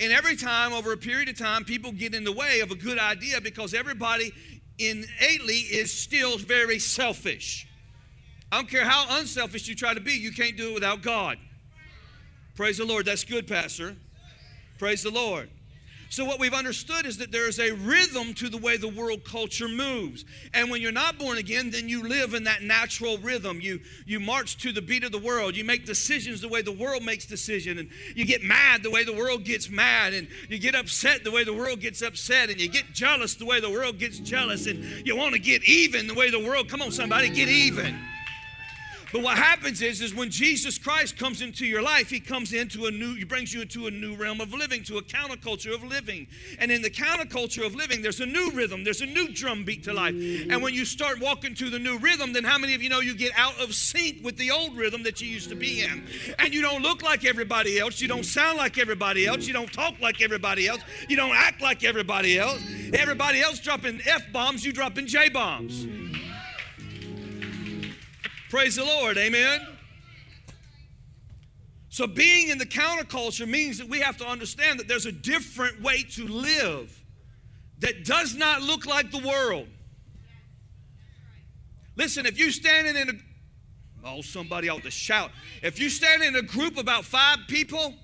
And 0.00 0.12
every 0.12 0.36
time, 0.36 0.72
over 0.72 0.92
a 0.92 0.96
period 0.96 1.28
of 1.28 1.38
time, 1.38 1.64
people 1.64 1.92
get 1.92 2.14
in 2.14 2.24
the 2.24 2.32
way 2.32 2.60
of 2.60 2.70
a 2.70 2.74
good 2.74 2.98
idea 2.98 3.40
because 3.40 3.74
everybody 3.74 4.32
innately 4.78 5.54
is 5.54 5.92
still 5.92 6.38
very 6.38 6.78
selfish. 6.78 7.66
I 8.50 8.56
don't 8.56 8.68
care 8.68 8.84
how 8.84 9.18
unselfish 9.18 9.68
you 9.68 9.74
try 9.74 9.94
to 9.94 10.00
be, 10.00 10.12
you 10.12 10.32
can't 10.32 10.56
do 10.56 10.70
it 10.70 10.74
without 10.74 11.02
God. 11.02 11.38
Praise 12.54 12.78
the 12.78 12.84
Lord. 12.84 13.06
That's 13.06 13.24
good, 13.24 13.46
Pastor. 13.46 13.96
Praise 14.78 15.02
the 15.02 15.10
Lord. 15.10 15.50
So, 16.10 16.24
what 16.24 16.40
we've 16.40 16.54
understood 16.54 17.04
is 17.04 17.18
that 17.18 17.30
there 17.30 17.48
is 17.48 17.58
a 17.58 17.72
rhythm 17.72 18.32
to 18.34 18.48
the 18.48 18.56
way 18.56 18.78
the 18.78 18.88
world 18.88 19.24
culture 19.24 19.68
moves. 19.68 20.24
And 20.54 20.70
when 20.70 20.80
you're 20.80 20.90
not 20.90 21.18
born 21.18 21.36
again, 21.36 21.70
then 21.70 21.88
you 21.88 22.08
live 22.08 22.32
in 22.32 22.44
that 22.44 22.62
natural 22.62 23.18
rhythm. 23.18 23.60
You, 23.60 23.80
you 24.06 24.18
march 24.18 24.56
to 24.58 24.72
the 24.72 24.80
beat 24.80 25.04
of 25.04 25.12
the 25.12 25.18
world. 25.18 25.54
You 25.54 25.64
make 25.64 25.84
decisions 25.84 26.40
the 26.40 26.48
way 26.48 26.62
the 26.62 26.72
world 26.72 27.02
makes 27.02 27.26
decisions. 27.26 27.80
And 27.80 27.90
you 28.14 28.24
get 28.24 28.42
mad 28.42 28.82
the 28.82 28.90
way 28.90 29.04
the 29.04 29.12
world 29.12 29.44
gets 29.44 29.68
mad. 29.68 30.14
And 30.14 30.28
you 30.48 30.58
get 30.58 30.74
upset 30.74 31.24
the 31.24 31.30
way 31.30 31.44
the 31.44 31.54
world 31.54 31.80
gets 31.80 32.00
upset. 32.00 32.48
And 32.48 32.58
you 32.58 32.68
get 32.68 32.92
jealous 32.94 33.34
the 33.34 33.44
way 33.44 33.60
the 33.60 33.70
world 33.70 33.98
gets 33.98 34.18
jealous. 34.18 34.66
And 34.66 35.06
you 35.06 35.14
want 35.14 35.34
to 35.34 35.38
get 35.38 35.62
even 35.68 36.06
the 36.06 36.14
way 36.14 36.30
the 36.30 36.42
world, 36.42 36.70
come 36.70 36.80
on, 36.80 36.90
somebody, 36.90 37.28
get 37.28 37.48
even. 37.48 37.98
But 39.12 39.22
what 39.22 39.38
happens 39.38 39.80
is, 39.80 40.00
is 40.00 40.14
when 40.14 40.30
Jesus 40.30 40.78
Christ 40.78 41.16
comes 41.16 41.40
into 41.40 41.66
your 41.66 41.82
life, 41.82 42.10
He 42.10 42.20
comes 42.20 42.52
into 42.52 42.86
a 42.86 42.90
new, 42.90 43.14
He 43.14 43.24
brings 43.24 43.54
you 43.54 43.62
into 43.62 43.86
a 43.86 43.90
new 43.90 44.14
realm 44.14 44.40
of 44.40 44.52
living, 44.52 44.82
to 44.84 44.98
a 44.98 45.02
counterculture 45.02 45.74
of 45.74 45.82
living. 45.82 46.26
And 46.58 46.70
in 46.70 46.82
the 46.82 46.90
counterculture 46.90 47.64
of 47.64 47.74
living, 47.74 48.02
there's 48.02 48.20
a 48.20 48.26
new 48.26 48.50
rhythm, 48.52 48.84
there's 48.84 49.00
a 49.00 49.06
new 49.06 49.28
drum 49.28 49.64
beat 49.64 49.84
to 49.84 49.92
life. 49.92 50.14
And 50.14 50.62
when 50.62 50.74
you 50.74 50.84
start 50.84 51.20
walking 51.20 51.54
to 51.56 51.70
the 51.70 51.78
new 51.78 51.98
rhythm, 51.98 52.32
then 52.32 52.44
how 52.44 52.58
many 52.58 52.74
of 52.74 52.82
you 52.82 52.88
know 52.88 53.00
you 53.00 53.14
get 53.14 53.32
out 53.36 53.58
of 53.60 53.74
sync 53.74 54.24
with 54.24 54.36
the 54.36 54.50
old 54.50 54.76
rhythm 54.76 55.02
that 55.04 55.20
you 55.20 55.28
used 55.28 55.48
to 55.50 55.56
be 55.56 55.82
in? 55.82 56.06
And 56.38 56.52
you 56.52 56.60
don't 56.60 56.82
look 56.82 57.02
like 57.02 57.24
everybody 57.24 57.78
else, 57.78 58.00
you 58.00 58.08
don't 58.08 58.26
sound 58.26 58.58
like 58.58 58.78
everybody 58.78 59.26
else, 59.26 59.46
you 59.46 59.52
don't 59.52 59.72
talk 59.72 59.98
like 60.00 60.20
everybody 60.20 60.68
else, 60.68 60.80
you 61.08 61.16
don't 61.16 61.34
act 61.34 61.60
like 61.62 61.84
everybody 61.84 62.38
else. 62.38 62.62
Everybody 62.92 63.40
else 63.40 63.60
dropping 63.60 64.00
F 64.06 64.32
bombs, 64.32 64.64
you 64.64 64.72
dropping 64.72 65.06
J 65.06 65.28
bombs. 65.28 65.86
Praise 68.50 68.76
the 68.76 68.84
Lord, 68.84 69.18
amen. 69.18 69.66
So, 71.90 72.06
being 72.06 72.48
in 72.48 72.58
the 72.58 72.66
counterculture 72.66 73.48
means 73.48 73.78
that 73.78 73.88
we 73.88 74.00
have 74.00 74.16
to 74.18 74.26
understand 74.26 74.78
that 74.78 74.88
there's 74.88 75.06
a 75.06 75.12
different 75.12 75.82
way 75.82 76.02
to 76.14 76.26
live 76.26 77.02
that 77.80 78.04
does 78.04 78.34
not 78.34 78.62
look 78.62 78.86
like 78.86 79.10
the 79.10 79.26
world. 79.26 79.66
Listen, 81.96 82.26
if 82.26 82.38
you 82.38 82.50
standing 82.50 82.96
in 82.96 83.08
a 83.10 83.12
oh, 84.04 84.22
somebody 84.22 84.68
ought 84.68 84.82
to 84.82 84.90
shout. 84.90 85.30
If 85.62 85.78
you 85.78 85.90
stand 85.90 86.22
in 86.22 86.36
a 86.36 86.42
group 86.42 86.78
about 86.78 87.04
five 87.04 87.38
people 87.48 87.94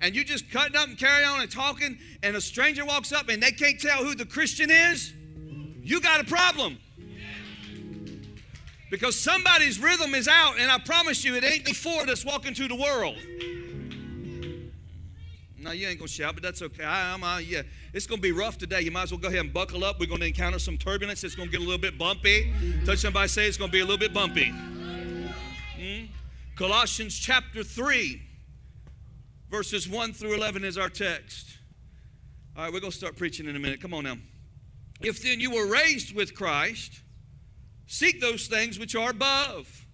and 0.00 0.14
you 0.14 0.24
just 0.24 0.50
cutting 0.50 0.76
up 0.76 0.88
and 0.88 0.98
carry 0.98 1.24
on 1.24 1.40
and 1.40 1.50
talking, 1.50 1.98
and 2.22 2.36
a 2.36 2.40
stranger 2.40 2.84
walks 2.84 3.12
up 3.12 3.28
and 3.28 3.42
they 3.42 3.52
can't 3.52 3.80
tell 3.80 4.04
who 4.04 4.14
the 4.14 4.24
Christian 4.24 4.70
is, 4.70 5.12
you 5.82 6.00
got 6.00 6.20
a 6.20 6.24
problem. 6.24 6.78
Because 8.90 9.18
somebody's 9.18 9.78
rhythm 9.78 10.14
is 10.14 10.26
out, 10.26 10.58
and 10.58 10.70
I 10.70 10.78
promise 10.78 11.24
you, 11.24 11.36
it 11.36 11.44
ain't 11.44 11.64
before 11.64 12.04
that's 12.06 12.24
walking 12.24 12.54
through 12.54 12.68
the 12.68 12.74
world. 12.74 13.16
No, 15.56 15.70
you 15.70 15.86
ain't 15.86 15.98
gonna 15.98 16.08
shout, 16.08 16.34
but 16.34 16.42
that's 16.42 16.62
okay. 16.62 16.82
I, 16.82 17.14
am 17.14 17.22
uh, 17.22 17.38
yeah, 17.38 17.62
it's 17.92 18.06
gonna 18.06 18.20
be 18.20 18.32
rough 18.32 18.58
today. 18.58 18.80
You 18.80 18.90
might 18.90 19.04
as 19.04 19.12
well 19.12 19.20
go 19.20 19.28
ahead 19.28 19.40
and 19.40 19.52
buckle 19.52 19.84
up. 19.84 20.00
We're 20.00 20.06
gonna 20.06 20.24
encounter 20.24 20.58
some 20.58 20.76
turbulence. 20.78 21.22
It's 21.22 21.34
gonna 21.34 21.50
get 21.50 21.60
a 21.60 21.62
little 21.62 21.78
bit 21.78 21.98
bumpy. 21.98 22.52
Touch 22.84 22.98
somebody, 22.98 23.28
say 23.28 23.46
it's 23.46 23.58
gonna 23.58 23.70
be 23.70 23.80
a 23.80 23.84
little 23.84 23.98
bit 23.98 24.14
bumpy. 24.14 24.48
Hmm? 25.76 26.06
Colossians 26.56 27.16
chapter 27.16 27.62
three, 27.62 28.22
verses 29.50 29.88
one 29.88 30.14
through 30.14 30.34
eleven 30.34 30.64
is 30.64 30.78
our 30.78 30.88
text. 30.88 31.58
All 32.56 32.64
right, 32.64 32.72
we're 32.72 32.80
gonna 32.80 32.90
start 32.90 33.16
preaching 33.16 33.46
in 33.46 33.54
a 33.54 33.58
minute. 33.60 33.82
Come 33.82 33.92
on 33.92 34.04
now. 34.04 34.16
If 35.02 35.22
then 35.22 35.40
you 35.40 35.50
were 35.50 35.66
raised 35.66 36.14
with 36.16 36.34
Christ. 36.34 37.02
Seek 37.92 38.20
those 38.20 38.46
things 38.46 38.78
which 38.78 38.94
are 38.94 39.10
above, 39.10 39.84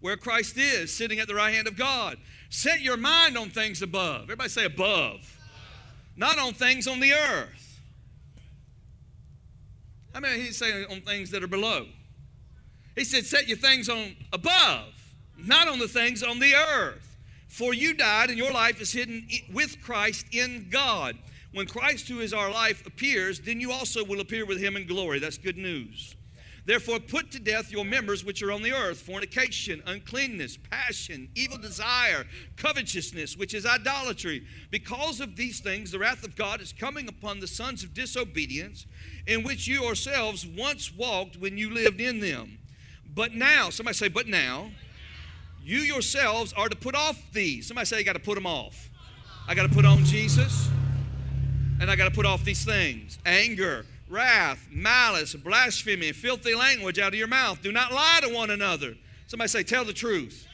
where 0.00 0.16
Christ 0.16 0.56
is, 0.56 0.90
sitting 0.96 1.18
at 1.20 1.28
the 1.28 1.34
right 1.34 1.52
hand 1.52 1.68
of 1.68 1.76
God. 1.76 2.16
Set 2.48 2.80
your 2.80 2.96
mind 2.96 3.36
on 3.36 3.50
things 3.50 3.82
above. 3.82 4.22
Everybody 4.22 4.48
say 4.48 4.64
above. 4.64 5.38
Not 6.16 6.38
on 6.38 6.54
things 6.54 6.88
on 6.88 6.98
the 6.98 7.12
earth. 7.12 7.78
How 10.14 10.20
many 10.20 10.40
he's 10.40 10.56
saying 10.56 10.86
on 10.90 11.02
things 11.02 11.30
that 11.32 11.42
are 11.42 11.46
below? 11.46 11.88
He 12.96 13.04
said, 13.04 13.26
set 13.26 13.48
your 13.48 13.58
things 13.58 13.90
on 13.90 14.16
above, 14.32 14.94
not 15.36 15.68
on 15.68 15.78
the 15.78 15.88
things 15.88 16.22
on 16.22 16.38
the 16.38 16.54
earth. 16.54 17.18
For 17.48 17.74
you 17.74 17.92
died, 17.92 18.30
and 18.30 18.38
your 18.38 18.50
life 18.50 18.80
is 18.80 18.92
hidden 18.92 19.28
with 19.52 19.82
Christ 19.82 20.24
in 20.32 20.68
God. 20.70 21.18
When 21.52 21.66
Christ, 21.66 22.08
who 22.08 22.20
is 22.20 22.32
our 22.32 22.50
life, 22.50 22.86
appears, 22.86 23.40
then 23.40 23.60
you 23.60 23.72
also 23.72 24.02
will 24.02 24.20
appear 24.20 24.46
with 24.46 24.58
him 24.58 24.74
in 24.74 24.86
glory. 24.86 25.18
That's 25.18 25.36
good 25.36 25.58
news. 25.58 26.14
Therefore, 26.64 27.00
put 27.00 27.32
to 27.32 27.40
death 27.40 27.72
your 27.72 27.84
members 27.84 28.24
which 28.24 28.40
are 28.40 28.52
on 28.52 28.62
the 28.62 28.72
earth 28.72 29.00
fornication, 29.00 29.82
uncleanness, 29.84 30.56
passion, 30.70 31.28
evil 31.34 31.58
desire, 31.58 32.24
covetousness, 32.56 33.36
which 33.36 33.52
is 33.52 33.66
idolatry. 33.66 34.46
Because 34.70 35.20
of 35.20 35.34
these 35.34 35.58
things, 35.58 35.90
the 35.90 35.98
wrath 35.98 36.22
of 36.22 36.36
God 36.36 36.60
is 36.60 36.72
coming 36.72 37.08
upon 37.08 37.40
the 37.40 37.48
sons 37.48 37.82
of 37.82 37.94
disobedience, 37.94 38.86
in 39.26 39.42
which 39.42 39.66
you 39.66 39.82
yourselves 39.82 40.46
once 40.46 40.94
walked 40.94 41.36
when 41.36 41.58
you 41.58 41.68
lived 41.70 42.00
in 42.00 42.20
them. 42.20 42.58
But 43.12 43.34
now, 43.34 43.70
somebody 43.70 43.96
say, 43.96 44.08
but 44.08 44.28
now, 44.28 44.70
you 45.64 45.78
yourselves 45.80 46.52
are 46.52 46.68
to 46.68 46.76
put 46.76 46.94
off 46.94 47.20
these. 47.32 47.66
Somebody 47.66 47.86
say, 47.86 47.98
you 47.98 48.04
got 48.04 48.12
to 48.14 48.20
put 48.20 48.36
them 48.36 48.46
off. 48.46 48.88
I 49.48 49.56
got 49.56 49.68
to 49.68 49.74
put 49.74 49.84
on 49.84 50.04
Jesus, 50.04 50.68
and 51.80 51.90
I 51.90 51.96
got 51.96 52.04
to 52.04 52.14
put 52.14 52.24
off 52.24 52.44
these 52.44 52.64
things 52.64 53.18
anger 53.26 53.84
wrath, 54.12 54.68
malice, 54.70 55.34
blasphemy, 55.34 56.12
filthy 56.12 56.54
language 56.54 56.98
out 56.98 57.12
of 57.12 57.18
your 57.18 57.28
mouth. 57.28 57.62
Do 57.62 57.72
not 57.72 57.92
lie 57.92 58.20
to 58.22 58.32
one 58.32 58.50
another. 58.50 58.94
Somebody 59.26 59.48
say, 59.48 59.62
Tell 59.62 59.84
the 59.84 59.92
truth. 59.92 60.46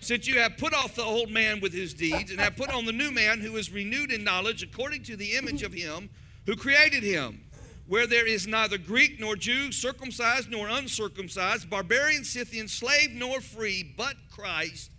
Since 0.00 0.26
you 0.26 0.38
have 0.38 0.58
put 0.58 0.74
off 0.74 0.96
the 0.96 1.04
old 1.04 1.30
man 1.30 1.60
with 1.60 1.72
his 1.72 1.94
deeds 1.94 2.30
and 2.30 2.38
have 2.40 2.56
put 2.56 2.70
on 2.70 2.84
the 2.84 2.92
new 2.92 3.10
man 3.10 3.40
who 3.40 3.56
is 3.56 3.72
renewed 3.72 4.10
in 4.10 4.22
knowledge 4.22 4.62
according 4.62 5.02
to 5.04 5.16
the 5.16 5.32
image 5.32 5.62
of 5.62 5.72
him 5.72 6.10
who 6.44 6.56
created 6.56 7.02
him, 7.02 7.42
where 7.86 8.06
there 8.06 8.26
is 8.26 8.46
neither 8.46 8.76
Greek 8.76 9.18
nor 9.18 9.34
Jew, 9.34 9.72
circumcised 9.72 10.50
nor 10.50 10.68
uncircumcised, 10.68 11.70
barbarian, 11.70 12.24
Scythian, 12.24 12.68
slave 12.68 13.12
nor 13.12 13.40
free, 13.40 13.94
but 13.96 14.14
Christ 14.30 14.90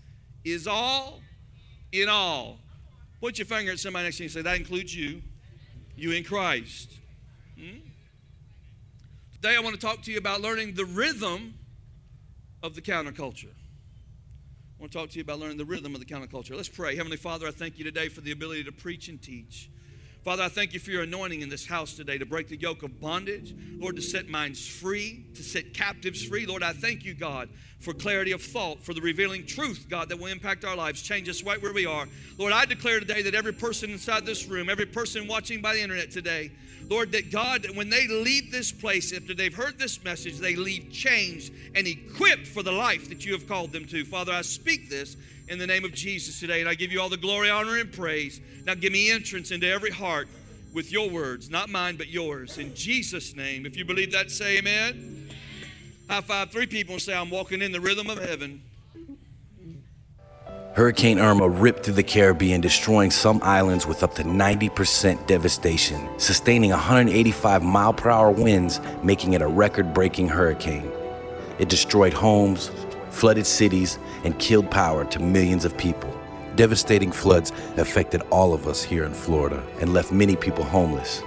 is 0.43 0.65
all 0.65 1.21
in 1.91 2.09
all. 2.09 2.57
Put 3.21 3.37
your 3.37 3.45
finger 3.45 3.71
at 3.71 3.79
somebody 3.79 4.05
next 4.05 4.17
to 4.17 4.23
you 4.23 4.27
and 4.27 4.33
say, 4.33 4.41
That 4.41 4.57
includes 4.57 4.95
you. 4.95 5.21
You 5.95 6.11
in 6.11 6.23
Christ. 6.23 6.99
Hmm? 7.57 7.77
Today, 9.33 9.55
I 9.55 9.59
want 9.61 9.75
to 9.75 9.81
talk 9.81 10.01
to 10.03 10.11
you 10.11 10.17
about 10.17 10.41
learning 10.41 10.73
the 10.73 10.83
rhythm 10.83 11.53
of 12.61 12.75
the 12.75 12.81
counterculture. 12.81 13.45
I 13.45 14.81
want 14.81 14.91
to 14.91 14.97
talk 14.97 15.09
to 15.11 15.15
you 15.15 15.21
about 15.21 15.39
learning 15.39 15.57
the 15.57 15.65
rhythm 15.65 15.93
of 15.93 16.01
the 16.01 16.05
counterculture. 16.05 16.53
Let's 16.55 16.67
pray. 16.67 16.97
Heavenly 16.97 17.15
Father, 17.15 17.47
I 17.47 17.51
thank 17.51 17.77
you 17.77 17.85
today 17.85 18.09
for 18.09 18.19
the 18.19 18.31
ability 18.31 18.65
to 18.65 18.73
preach 18.73 19.07
and 19.07 19.21
teach. 19.21 19.69
Father, 20.25 20.43
I 20.43 20.49
thank 20.49 20.73
you 20.73 20.79
for 20.79 20.89
your 20.89 21.03
anointing 21.03 21.41
in 21.41 21.49
this 21.49 21.65
house 21.65 21.93
today 21.93 22.17
to 22.17 22.25
break 22.25 22.49
the 22.49 22.57
yoke 22.57 22.83
of 22.83 22.99
bondage, 22.99 23.53
Lord, 23.77 23.95
to 23.95 24.01
set 24.01 24.27
minds 24.27 24.67
free, 24.67 25.27
to 25.35 25.43
set 25.43 25.73
captives 25.73 26.25
free. 26.25 26.45
Lord, 26.47 26.63
I 26.63 26.73
thank 26.73 27.05
you, 27.05 27.13
God, 27.13 27.47
for 27.79 27.93
clarity 27.93 28.31
of 28.31 28.41
thought, 28.41 28.81
for 28.81 28.93
the 28.93 29.01
revealing 29.01 29.45
truth, 29.45 29.85
God, 29.87 30.09
that 30.09 30.17
will 30.17 30.25
impact 30.25 30.65
our 30.65 30.75
lives, 30.75 31.03
change 31.03 31.29
us 31.29 31.43
right 31.43 31.61
where 31.61 31.73
we 31.73 31.85
are. 31.85 32.07
Lord, 32.37 32.51
I 32.51 32.65
declare 32.65 32.99
today 32.99 33.21
that 33.21 33.35
every 33.35 33.53
person 33.53 33.91
inside 33.91 34.25
this 34.25 34.47
room, 34.47 34.67
every 34.67 34.87
person 34.87 35.27
watching 35.27 35.61
by 35.61 35.75
the 35.75 35.81
internet 35.81 36.09
today, 36.09 36.51
Lord, 36.89 37.11
that 37.13 37.31
God, 37.31 37.65
when 37.75 37.89
they 37.89 38.07
leave 38.07 38.51
this 38.51 38.71
place, 38.71 39.11
after 39.11 39.33
they've 39.33 39.53
heard 39.53 39.79
this 39.79 40.03
message, 40.03 40.37
they 40.37 40.55
leave 40.55 40.91
changed 40.91 41.51
and 41.73 41.87
equipped 41.87 42.47
for 42.47 42.61
the 42.61 42.71
life 42.71 43.09
that 43.09 43.25
you 43.25 43.33
have 43.33 43.47
called 43.47 43.71
them 43.71 43.85
to. 43.85 44.05
Father, 44.05 44.31
I 44.31 44.41
speak 44.41 44.89
this 44.89 45.17
in 45.47 45.57
the 45.57 45.67
name 45.67 45.83
of 45.83 45.93
Jesus 45.93 46.39
today, 46.39 46.59
and 46.59 46.69
I 46.69 46.75
give 46.75 46.91
you 46.91 47.01
all 47.01 47.09
the 47.09 47.17
glory, 47.17 47.49
honor, 47.49 47.77
and 47.77 47.91
praise. 47.91 48.39
Now 48.65 48.75
give 48.75 48.93
me 48.93 49.11
entrance 49.11 49.51
into 49.51 49.67
every 49.67 49.91
heart 49.91 50.27
with 50.73 50.91
your 50.91 51.09
words, 51.09 51.49
not 51.49 51.69
mine, 51.69 51.95
but 51.95 52.07
yours. 52.07 52.57
In 52.57 52.75
Jesus' 52.75 53.35
name. 53.35 53.65
If 53.65 53.77
you 53.77 53.85
believe 53.85 54.11
that, 54.11 54.29
say 54.29 54.57
amen. 54.57 55.29
High 56.09 56.21
five 56.21 56.51
three 56.51 56.67
people 56.67 56.93
and 56.93 57.01
say, 57.01 57.15
I'm 57.15 57.31
walking 57.31 57.61
in 57.61 57.71
the 57.71 57.81
rhythm 57.81 58.09
of 58.09 58.19
heaven. 58.19 58.61
Hurricane 60.75 61.19
Irma 61.19 61.47
ripped 61.47 61.85
through 61.85 61.93
the 61.93 62.03
Caribbean, 62.03 62.59
destroying 62.59 63.09
some 63.09 63.39
islands 63.43 63.87
with 63.87 64.03
up 64.03 64.13
to 64.15 64.23
90% 64.23 65.25
devastation, 65.25 66.09
sustaining 66.19 66.71
185 66.71 67.63
mile 67.63 67.93
per 67.93 68.09
hour 68.09 68.29
winds, 68.29 68.81
making 69.01 69.31
it 69.31 69.41
a 69.41 69.47
record 69.47 69.93
breaking 69.93 70.27
hurricane. 70.27 70.91
It 71.59 71.69
destroyed 71.69 72.11
homes, 72.11 72.71
flooded 73.09 73.45
cities, 73.45 73.99
and 74.25 74.37
killed 74.37 74.69
power 74.69 75.05
to 75.05 75.19
millions 75.19 75.63
of 75.63 75.77
people. 75.77 76.13
Devastating 76.57 77.13
floods 77.13 77.53
affected 77.77 78.21
all 78.29 78.53
of 78.53 78.67
us 78.67 78.83
here 78.83 79.05
in 79.05 79.13
Florida 79.13 79.65
and 79.79 79.93
left 79.93 80.11
many 80.11 80.35
people 80.35 80.65
homeless. 80.65 81.23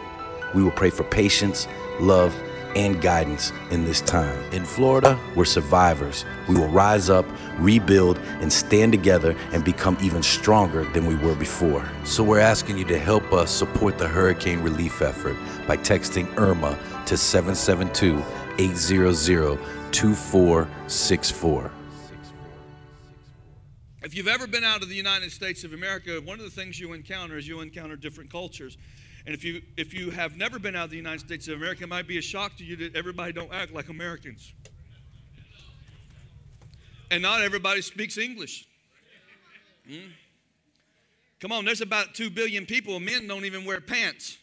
We 0.55 0.63
will 0.63 0.73
pray 0.73 0.91
for 0.91 1.05
patience, 1.05 1.67
love, 2.01 2.35
and 2.77 3.01
guidance 3.01 3.53
in 3.71 3.85
this 3.85 4.01
time. 4.01 4.39
In 4.53 4.65
Florida, 4.65 5.19
we're 5.35 5.45
survivors. 5.45 6.25
We 6.49 6.55
will 6.57 6.69
rise 6.69 7.11
up, 7.11 7.27
rebuild, 7.59 8.19
and 8.41 8.53
stand 8.53 8.93
together 8.93 9.37
and 9.53 9.65
become 9.65 9.97
even 10.01 10.23
stronger 10.23 10.85
than 10.93 11.07
we 11.07 11.15
were 11.15 11.35
before. 11.35 11.89
So 12.05 12.23
we're 12.23 12.41
asking 12.41 12.79
you 12.79 12.85
to 12.87 12.99
help 12.99 13.33
us 13.33 13.51
support 13.51 13.99
the 13.99 14.09
hurricane 14.09 14.61
relief 14.61 15.03
effort 15.03 15.37
by 15.67 15.77
texting 15.77 16.27
IRMA 16.37 16.79
to 17.07 17.17
772 17.17 18.23
800 18.59 19.59
2464. 19.93 21.71
If 24.01 24.15
you've 24.15 24.29
ever 24.29 24.47
been 24.47 24.65
out 24.65 24.83
of 24.83 24.89
the 24.89 24.95
United 24.95 25.33
States 25.33 25.65
of 25.65 25.73
America, 25.73 26.21
one 26.25 26.39
of 26.39 26.45
the 26.45 26.51
things 26.51 26.79
you 26.79 26.93
encounter 26.93 27.37
is 27.37 27.49
you 27.49 27.61
encounter 27.61 27.97
different 27.97 28.31
cultures. 28.31 28.79
And 29.29 29.35
if 29.35 29.45
you 29.45 29.61
if 29.77 29.93
you 29.93 30.09
have 30.09 30.39
never 30.39 30.59
been 30.59 30.75
out 30.75 30.85
of 30.85 30.91
the 30.91 30.97
United 30.97 31.21
States 31.21 31.49
of 31.49 31.59
America, 31.59 31.83
it 31.85 31.89
might 31.91 32.09
be 32.09 32.17
a 32.17 32.23
shock 32.23 32.57
to 32.57 32.65
you 32.65 32.77
that 32.77 32.97
everybody 32.97 33.31
don't 33.31 33.53
act 33.53 33.75
like 33.75 33.91
Americans. 33.91 34.55
And 37.11 37.21
not 37.21 37.43
everybody 37.43 37.83
speaks 37.83 38.17
English. 38.17 38.67
Hmm? 39.87 40.13
Come 41.41 41.53
on, 41.53 41.67
there's 41.67 41.83
about 41.83 42.15
2 42.15 42.31
billion 42.31 42.65
people. 42.65 42.99
Men 43.01 43.27
don't 43.27 43.45
even 43.45 43.67
wear 43.67 43.83
pants. 43.83 44.39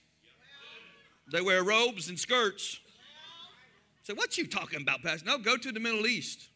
They 1.32 1.42
wear 1.42 1.64
robes 1.64 2.08
and 2.08 2.20
skirts. 2.20 2.80
Say, 4.04 4.14
what 4.14 4.38
you 4.38 4.46
talking 4.46 4.84
about, 4.84 5.02
Pastor? 5.02 5.26
No, 5.26 5.40
go 5.40 5.58
to 5.58 5.72
the 5.72 5.80
Middle 5.80 6.06
East. 6.06 6.50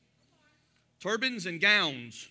turbans 1.00 1.48
and 1.48 1.60
gowns. 1.60 2.28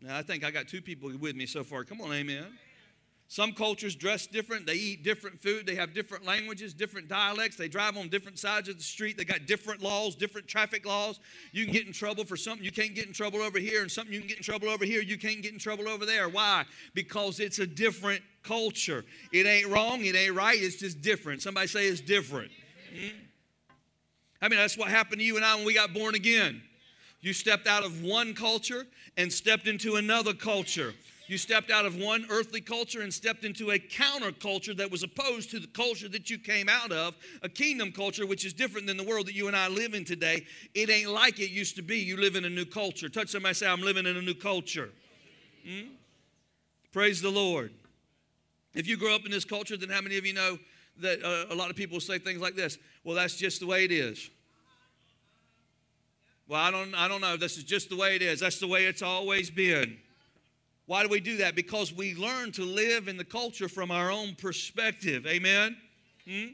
Now, 0.00 0.16
I 0.16 0.22
think 0.22 0.42
I 0.42 0.50
got 0.50 0.68
two 0.68 0.80
people 0.80 1.12
with 1.18 1.36
me 1.36 1.44
so 1.44 1.64
far. 1.64 1.84
Come 1.84 2.00
on, 2.00 2.10
amen. 2.14 2.46
Some 3.28 3.52
cultures 3.52 3.96
dress 3.96 4.26
different. 4.26 4.66
They 4.66 4.74
eat 4.74 5.02
different 5.02 5.40
food. 5.40 5.66
They 5.66 5.74
have 5.74 5.94
different 5.94 6.24
languages, 6.24 6.74
different 6.74 7.08
dialects. 7.08 7.56
They 7.56 7.68
drive 7.68 7.96
on 7.96 8.08
different 8.08 8.38
sides 8.38 8.68
of 8.68 8.76
the 8.76 8.82
street. 8.82 9.16
They 9.16 9.24
got 9.24 9.46
different 9.46 9.82
laws, 9.82 10.14
different 10.14 10.46
traffic 10.46 10.86
laws. 10.86 11.18
You 11.50 11.64
can 11.64 11.72
get 11.72 11.86
in 11.86 11.92
trouble 11.92 12.24
for 12.24 12.36
something 12.36 12.64
you 12.64 12.70
can't 12.70 12.94
get 12.94 13.06
in 13.06 13.12
trouble 13.12 13.40
over 13.40 13.58
here, 13.58 13.82
and 13.82 13.90
something 13.90 14.12
you 14.12 14.20
can 14.20 14.28
get 14.28 14.36
in 14.36 14.44
trouble 14.44 14.68
over 14.68 14.84
here, 14.84 15.02
you 15.02 15.18
can't 15.18 15.42
get 15.42 15.52
in 15.52 15.58
trouble 15.58 15.88
over 15.88 16.06
there. 16.06 16.28
Why? 16.28 16.64
Because 16.92 17.40
it's 17.40 17.58
a 17.58 17.66
different 17.66 18.22
culture. 18.42 19.04
It 19.32 19.46
ain't 19.46 19.68
wrong, 19.68 20.04
it 20.04 20.14
ain't 20.14 20.34
right, 20.34 20.58
it's 20.60 20.76
just 20.76 21.00
different. 21.00 21.42
Somebody 21.42 21.66
say 21.66 21.86
it's 21.86 22.00
different. 22.00 22.52
Hmm? 22.94 23.08
I 24.42 24.48
mean, 24.48 24.58
that's 24.58 24.76
what 24.76 24.88
happened 24.88 25.20
to 25.20 25.24
you 25.24 25.36
and 25.36 25.44
I 25.44 25.56
when 25.56 25.64
we 25.64 25.72
got 25.72 25.94
born 25.94 26.14
again. 26.14 26.62
You 27.22 27.32
stepped 27.32 27.66
out 27.66 27.84
of 27.84 28.02
one 28.02 28.34
culture 28.34 28.86
and 29.16 29.32
stepped 29.32 29.66
into 29.66 29.96
another 29.96 30.34
culture. 30.34 30.92
You 31.26 31.38
stepped 31.38 31.70
out 31.70 31.86
of 31.86 31.96
one 31.96 32.26
earthly 32.28 32.60
culture 32.60 33.00
and 33.00 33.12
stepped 33.12 33.44
into 33.44 33.70
a 33.70 33.78
counterculture 33.78 34.76
that 34.76 34.90
was 34.90 35.02
opposed 35.02 35.50
to 35.52 35.58
the 35.58 35.66
culture 35.66 36.08
that 36.08 36.28
you 36.28 36.38
came 36.38 36.68
out 36.68 36.92
of, 36.92 37.16
a 37.42 37.48
kingdom 37.48 37.92
culture 37.92 38.26
which 38.26 38.44
is 38.44 38.52
different 38.52 38.86
than 38.86 38.98
the 38.98 39.04
world 39.04 39.26
that 39.26 39.34
you 39.34 39.46
and 39.48 39.56
I 39.56 39.68
live 39.68 39.94
in 39.94 40.04
today. 40.04 40.44
It 40.74 40.90
ain't 40.90 41.10
like 41.10 41.40
it 41.40 41.50
used 41.50 41.76
to 41.76 41.82
be. 41.82 41.98
You 41.98 42.18
live 42.18 42.36
in 42.36 42.44
a 42.44 42.50
new 42.50 42.66
culture. 42.66 43.08
Touch 43.08 43.28
somebody 43.28 43.54
say, 43.54 43.66
I'm 43.66 43.80
living 43.80 44.06
in 44.06 44.16
a 44.16 44.22
new 44.22 44.34
culture. 44.34 44.90
Hmm? 45.66 45.88
Praise 46.92 47.22
the 47.22 47.30
Lord. 47.30 47.72
If 48.74 48.86
you 48.86 48.96
grow 48.98 49.14
up 49.14 49.24
in 49.24 49.30
this 49.30 49.44
culture, 49.44 49.76
then 49.76 49.88
how 49.88 50.02
many 50.02 50.18
of 50.18 50.26
you 50.26 50.34
know 50.34 50.58
that 51.00 51.24
uh, 51.24 51.52
a 51.52 51.54
lot 51.54 51.70
of 51.70 51.76
people 51.76 52.00
say 52.00 52.18
things 52.18 52.40
like 52.40 52.54
this? 52.54 52.76
Well, 53.02 53.16
that's 53.16 53.36
just 53.36 53.60
the 53.60 53.66
way 53.66 53.84
it 53.84 53.92
is. 53.92 54.30
Well, 56.46 56.60
I 56.60 56.70
don't, 56.70 56.94
I 56.94 57.08
don't 57.08 57.22
know. 57.22 57.38
This 57.38 57.56
is 57.56 57.64
just 57.64 57.88
the 57.88 57.96
way 57.96 58.14
it 58.14 58.22
is. 58.22 58.40
That's 58.40 58.58
the 58.58 58.66
way 58.66 58.84
it's 58.84 59.00
always 59.00 59.50
been. 59.50 59.96
Why 60.86 61.02
do 61.02 61.08
we 61.08 61.20
do 61.20 61.38
that? 61.38 61.54
Because 61.54 61.92
we 61.92 62.14
learn 62.14 62.52
to 62.52 62.62
live 62.62 63.08
in 63.08 63.16
the 63.16 63.24
culture 63.24 63.68
from 63.68 63.90
our 63.90 64.10
own 64.10 64.34
perspective. 64.34 65.26
Amen? 65.26 65.76
Hmm? 66.28 66.46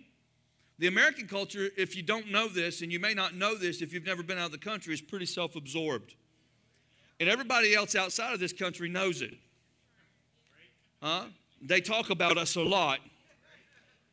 The 0.78 0.86
American 0.86 1.26
culture, 1.26 1.68
if 1.76 1.96
you 1.96 2.02
don't 2.02 2.30
know 2.30 2.48
this, 2.48 2.80
and 2.80 2.90
you 2.90 3.00
may 3.00 3.12
not 3.12 3.34
know 3.34 3.54
this 3.54 3.82
if 3.82 3.92
you've 3.92 4.06
never 4.06 4.22
been 4.22 4.38
out 4.38 4.46
of 4.46 4.52
the 4.52 4.58
country, 4.58 4.94
is 4.94 5.00
pretty 5.00 5.26
self 5.26 5.56
absorbed. 5.56 6.14
And 7.18 7.28
everybody 7.28 7.74
else 7.74 7.94
outside 7.94 8.32
of 8.32 8.40
this 8.40 8.52
country 8.52 8.88
knows 8.88 9.20
it. 9.20 9.34
Huh? 11.02 11.24
They 11.60 11.80
talk 11.80 12.08
about 12.08 12.38
us 12.38 12.56
a 12.56 12.62
lot. 12.62 13.00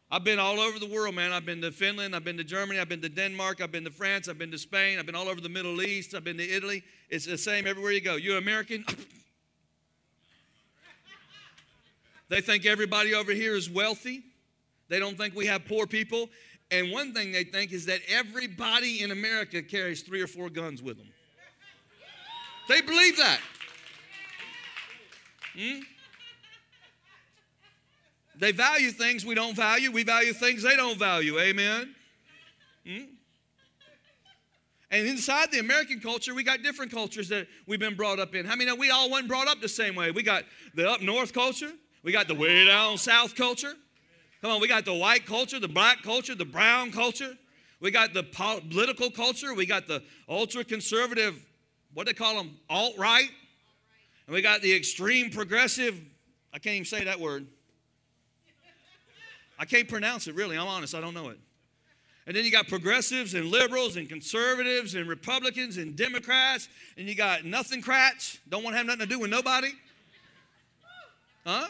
I've 0.10 0.24
been 0.24 0.40
all 0.40 0.60
over 0.60 0.80
the 0.80 0.88
world, 0.88 1.16
man. 1.16 1.32
I've 1.32 1.46
been 1.46 1.62
to 1.62 1.72
Finland, 1.72 2.16
I've 2.16 2.24
been 2.24 2.38
to 2.38 2.44
Germany, 2.44 2.80
I've 2.80 2.88
been 2.90 3.02
to 3.02 3.10
Denmark, 3.10 3.62
I've 3.62 3.72
been 3.74 3.84
to 3.84 3.92
France, 3.92 4.30
I've 4.30 4.38
been 4.38 4.52
to 4.52 4.58
Spain, 4.58 5.00
I've 5.00 5.06
been 5.06 5.16
all 5.16 5.28
over 5.28 5.42
the 5.42 5.50
Middle 5.50 5.82
East, 5.82 6.16
I've 6.16 6.24
been 6.24 6.38
to 6.38 6.50
Italy. 6.50 6.82
It's 7.10 7.26
the 7.26 7.38
same 7.38 7.68
everywhere 7.68 7.92
you 7.92 8.02
go. 8.02 8.16
You're 8.16 8.38
American? 8.38 8.86
they 12.30 12.42
think 12.42 12.66
everybody 12.66 13.14
over 13.14 13.32
here 13.32 13.56
is 13.56 13.70
wealthy. 13.70 14.24
They 14.90 15.00
don't 15.00 15.18
think 15.18 15.36
we 15.36 15.46
have 15.46 15.66
poor 15.66 15.88
people. 15.88 16.30
And 16.72 16.92
one 16.92 17.14
thing 17.14 17.32
they 17.32 17.44
think 17.44 17.72
is 17.72 17.86
that 17.86 18.02
everybody 18.10 19.02
in 19.02 19.12
America 19.12 19.62
carries 19.62 20.02
three 20.02 20.22
or 20.22 20.28
four 20.28 20.50
guns 20.50 20.82
with 20.82 20.98
them. 20.98 21.08
They 22.68 22.82
believe 22.82 23.18
that. 23.18 23.40
Hmm? 25.58 25.80
They 28.40 28.52
value 28.52 28.92
things 28.92 29.26
we 29.26 29.36
don't 29.36 29.56
value. 29.56 29.92
We 29.92 30.04
value 30.04 30.34
things 30.34 30.62
they 30.64 30.76
don't 30.76 31.00
value. 31.00 31.40
Amen. 31.40 31.96
Hmm? 32.86 33.04
And 34.90 35.08
inside 35.08 35.52
the 35.52 35.60
American 35.60 36.00
culture, 36.00 36.34
we 36.34 36.44
got 36.44 36.64
different 36.64 36.92
cultures 36.92 37.28
that 37.30 37.48
we've 37.66 37.80
been 37.80 37.96
brought 37.96 38.20
up 38.20 38.36
in. 38.36 38.46
How 38.46 38.56
many 38.56 38.66
know 38.70 38.76
we 38.76 38.90
all 38.90 39.12
weren't 39.12 39.28
brought 39.28 39.48
up 39.48 39.60
the 39.60 39.68
same 39.68 39.96
way? 39.96 40.12
We 40.12 40.24
got 40.24 40.44
the 40.76 40.90
up 40.90 41.02
north 41.02 41.34
culture, 41.34 41.72
we 42.08 42.14
got 42.14 42.30
the 42.30 42.36
way 42.36 42.64
down 42.64 42.98
south 42.98 43.36
culture. 43.36 43.74
Come 44.42 44.50
on, 44.50 44.62
we 44.62 44.70
got 44.70 44.86
the 44.86 44.94
white 44.94 45.26
culture, 45.26 45.60
the 45.60 45.68
black 45.68 46.04
culture, 46.04 46.36
the 46.36 46.46
brown 46.46 46.90
culture. 46.90 47.34
We 47.82 47.92
got 47.92 48.14
the 48.14 48.24
political 48.24 49.12
culture. 49.12 49.54
We 49.54 49.66
got 49.66 49.90
the 49.90 50.02
ultra 50.30 50.64
conservative, 50.64 51.46
what 51.94 52.08
do 52.08 52.14
they 52.14 52.18
call 52.18 52.38
them, 52.38 52.56
alt 52.70 52.98
right. 52.98 53.30
And 54.26 54.34
we 54.34 54.42
got 54.42 54.62
the 54.62 54.74
extreme 54.74 55.32
progressive, 55.32 56.02
I 56.54 56.60
can't 56.60 56.76
even 56.76 56.86
say 56.86 57.04
that 57.04 57.20
word. 57.20 57.46
I 59.60 59.66
can't 59.66 59.90
pronounce 59.90 60.28
it 60.28 60.36
really. 60.36 60.58
I'm 60.58 60.66
honest, 60.66 60.96
I 60.96 61.02
don't 61.02 61.14
know 61.14 61.28
it. 61.28 61.40
And 62.26 62.38
then 62.38 62.46
you 62.46 62.52
got 62.52 62.70
progressives 62.70 63.34
and 63.34 63.48
liberals 63.48 63.98
and 63.98 64.08
conservatives 64.08 64.96
and 64.96 65.10
Republicans 65.10 65.76
and 65.76 65.94
Democrats, 65.94 66.70
and 66.98 67.06
you 67.10 67.16
got 67.16 67.44
nothing 67.44 67.82
crats, 67.82 68.40
don't 68.48 68.64
want 68.64 68.76
to 68.76 68.78
have 68.78 68.88
nothing 68.88 69.02
to 69.02 69.08
do 69.08 69.20
with 69.20 69.30
nobody. 69.30 69.74
Huh? 71.46 71.68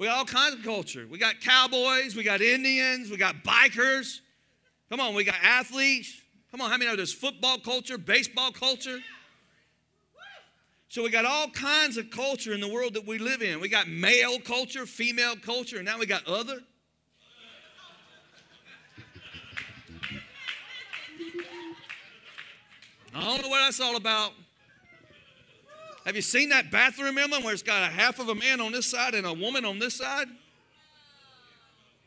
We 0.00 0.06
got 0.06 0.16
all 0.16 0.24
kinds 0.24 0.54
of 0.54 0.62
culture. 0.62 1.06
We 1.10 1.18
got 1.18 1.42
cowboys, 1.42 2.16
we 2.16 2.22
got 2.22 2.40
Indians, 2.40 3.10
we 3.10 3.18
got 3.18 3.44
bikers. 3.44 4.20
Come 4.88 4.98
on, 4.98 5.14
we 5.14 5.24
got 5.24 5.34
athletes. 5.42 6.22
Come 6.50 6.62
on, 6.62 6.70
how 6.70 6.78
many 6.78 6.90
know 6.90 6.96
there's 6.96 7.12
football 7.12 7.58
culture, 7.58 7.98
baseball 7.98 8.50
culture? 8.50 8.98
So 10.88 11.02
we 11.02 11.10
got 11.10 11.26
all 11.26 11.50
kinds 11.50 11.98
of 11.98 12.08
culture 12.08 12.54
in 12.54 12.60
the 12.60 12.68
world 12.72 12.94
that 12.94 13.06
we 13.06 13.18
live 13.18 13.42
in. 13.42 13.60
We 13.60 13.68
got 13.68 13.88
male 13.88 14.40
culture, 14.40 14.86
female 14.86 15.36
culture, 15.36 15.76
and 15.76 15.84
now 15.84 15.98
we 15.98 16.06
got 16.06 16.26
other. 16.26 16.60
I 23.14 23.22
don't 23.22 23.42
know 23.42 23.48
what 23.48 23.58
that's 23.58 23.80
all 23.80 23.96
about. 23.96 24.32
Have 26.06 26.16
you 26.16 26.22
seen 26.22 26.48
that 26.48 26.70
bathroom 26.70 27.18
emblem 27.18 27.42
where 27.42 27.52
it's 27.52 27.62
got 27.62 27.82
a 27.82 27.92
half 27.92 28.18
of 28.18 28.28
a 28.28 28.34
man 28.34 28.60
on 28.60 28.72
this 28.72 28.86
side 28.86 29.14
and 29.14 29.26
a 29.26 29.34
woman 29.34 29.64
on 29.64 29.78
this 29.78 29.94
side? 29.94 30.28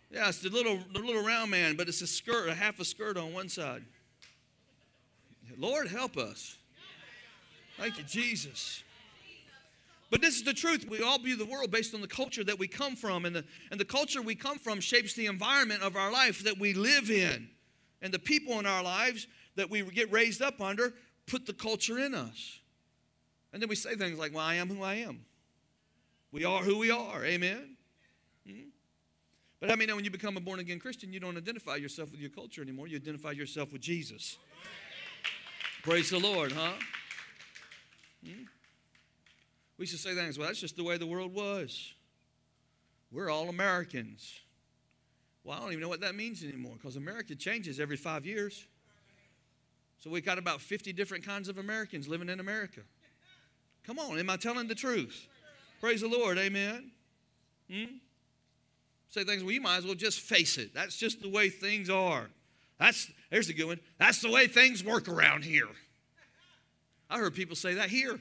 Yeah, 0.09 0.29
it's 0.29 0.39
the 0.39 0.49
little, 0.49 0.79
the 0.93 0.99
little 0.99 1.23
round 1.23 1.51
man, 1.51 1.75
but 1.75 1.87
it's 1.87 2.01
a 2.01 2.07
skirt, 2.07 2.49
a 2.49 2.53
half 2.53 2.79
a 2.79 2.85
skirt 2.85 3.17
on 3.17 3.33
one 3.33 3.49
side. 3.49 3.83
Lord, 5.57 5.87
help 5.87 6.17
us. 6.17 6.57
Thank 7.77 7.97
you, 7.97 8.03
Jesus. 8.03 8.83
But 10.09 10.21
this 10.21 10.35
is 10.35 10.43
the 10.43 10.53
truth. 10.53 10.87
We 10.87 11.01
all 11.01 11.17
view 11.17 11.35
the 11.35 11.45
world 11.45 11.71
based 11.71 11.95
on 11.95 12.01
the 12.01 12.07
culture 12.07 12.43
that 12.43 12.57
we 12.59 12.67
come 12.67 12.95
from, 12.95 13.25
and 13.25 13.35
the, 13.35 13.43
and 13.71 13.79
the 13.79 13.85
culture 13.85 14.21
we 14.21 14.35
come 14.35 14.59
from 14.59 14.79
shapes 14.79 15.13
the 15.13 15.25
environment 15.25 15.81
of 15.81 15.95
our 15.95 16.11
life 16.11 16.43
that 16.43 16.59
we 16.59 16.73
live 16.73 17.09
in. 17.09 17.49
And 18.01 18.13
the 18.13 18.19
people 18.19 18.59
in 18.59 18.65
our 18.65 18.83
lives 18.83 19.27
that 19.55 19.69
we 19.69 19.81
get 19.81 20.11
raised 20.11 20.41
up 20.41 20.61
under 20.61 20.93
put 21.25 21.45
the 21.45 21.53
culture 21.53 21.99
in 21.99 22.13
us. 22.13 22.59
And 23.53 23.61
then 23.61 23.69
we 23.69 23.75
say 23.75 23.95
things 23.95 24.17
like, 24.17 24.33
Well, 24.33 24.43
I 24.43 24.55
am 24.55 24.67
who 24.67 24.83
I 24.83 24.95
am. 24.95 25.21
We 26.31 26.43
are 26.43 26.63
who 26.63 26.79
we 26.79 26.89
are. 26.89 27.23
Amen. 27.23 27.77
Hmm? 28.45 28.69
But 29.61 29.71
I 29.71 29.75
mean, 29.75 29.95
when 29.95 30.03
you 30.03 30.11
become 30.11 30.35
a 30.35 30.41
born 30.41 30.59
again 30.59 30.79
Christian, 30.79 31.13
you 31.13 31.19
don't 31.19 31.37
identify 31.37 31.75
yourself 31.75 32.11
with 32.11 32.19
your 32.19 32.31
culture 32.31 32.61
anymore. 32.61 32.87
You 32.87 32.97
identify 32.97 33.31
yourself 33.31 33.71
with 33.71 33.81
Jesus. 33.81 34.37
Praise 35.83 36.09
the 36.09 36.19
Lord, 36.19 36.51
huh? 36.51 36.73
Hmm? 38.25 38.43
We 39.77 39.85
should 39.85 39.99
say 39.99 40.15
things, 40.15 40.37
well, 40.37 40.47
that's 40.47 40.59
just 40.59 40.75
the 40.75 40.83
way 40.83 40.97
the 40.97 41.05
world 41.05 41.33
was. 41.33 41.93
We're 43.11 43.29
all 43.29 43.49
Americans. 43.49 44.39
Well, 45.43 45.57
I 45.57 45.61
don't 45.61 45.69
even 45.69 45.81
know 45.81 45.89
what 45.89 46.01
that 46.01 46.15
means 46.15 46.43
anymore 46.43 46.73
because 46.75 46.95
America 46.95 47.35
changes 47.35 47.79
every 47.79 47.97
five 47.97 48.25
years. 48.25 48.65
So 49.99 50.09
we've 50.09 50.25
got 50.25 50.37
about 50.37 50.61
50 50.61 50.93
different 50.93 51.25
kinds 51.25 51.47
of 51.47 51.57
Americans 51.57 52.07
living 52.07 52.29
in 52.29 52.39
America. 52.39 52.81
Come 53.85 53.99
on, 53.99 54.17
am 54.17 54.29
I 54.29 54.37
telling 54.37 54.67
the 54.67 54.75
truth? 54.75 55.27
Praise 55.81 56.01
the 56.01 56.07
Lord, 56.07 56.37
amen. 56.37 56.91
Hmm? 57.69 57.95
Say 59.09 59.23
things, 59.23 59.43
well, 59.43 59.51
you 59.51 59.61
might 59.61 59.77
as 59.77 59.85
well 59.85 59.95
just 59.95 60.19
face 60.21 60.57
it. 60.57 60.73
That's 60.73 60.97
just 60.97 61.21
the 61.21 61.29
way 61.29 61.49
things 61.49 61.89
are. 61.89 62.29
That's 62.79 63.11
there's 63.29 63.49
a 63.49 63.53
good 63.53 63.67
one. 63.67 63.79
That's 63.99 64.21
the 64.21 64.31
way 64.31 64.47
things 64.47 64.83
work 64.83 65.07
around 65.07 65.43
here. 65.43 65.67
I 67.09 67.19
heard 67.19 67.33
people 67.33 67.55
say 67.55 67.75
that 67.75 67.89
here. 67.89 68.19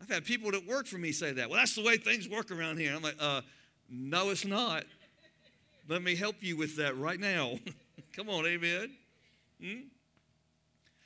I've 0.00 0.08
had 0.08 0.24
people 0.24 0.50
that 0.52 0.66
work 0.66 0.86
for 0.86 0.98
me 0.98 1.12
say 1.12 1.32
that. 1.32 1.48
Well, 1.48 1.58
that's 1.58 1.74
the 1.74 1.82
way 1.82 1.96
things 1.96 2.28
work 2.28 2.50
around 2.50 2.78
here. 2.78 2.94
I'm 2.94 3.02
like, 3.02 3.16
uh, 3.20 3.42
no, 3.88 4.30
it's 4.30 4.44
not. 4.44 4.84
Let 5.88 6.02
me 6.02 6.16
help 6.16 6.36
you 6.40 6.56
with 6.56 6.76
that 6.76 6.96
right 6.96 7.20
now. 7.20 7.58
Come 8.16 8.28
on, 8.28 8.46
amen. 8.46 8.90
Hmm? 9.62 9.80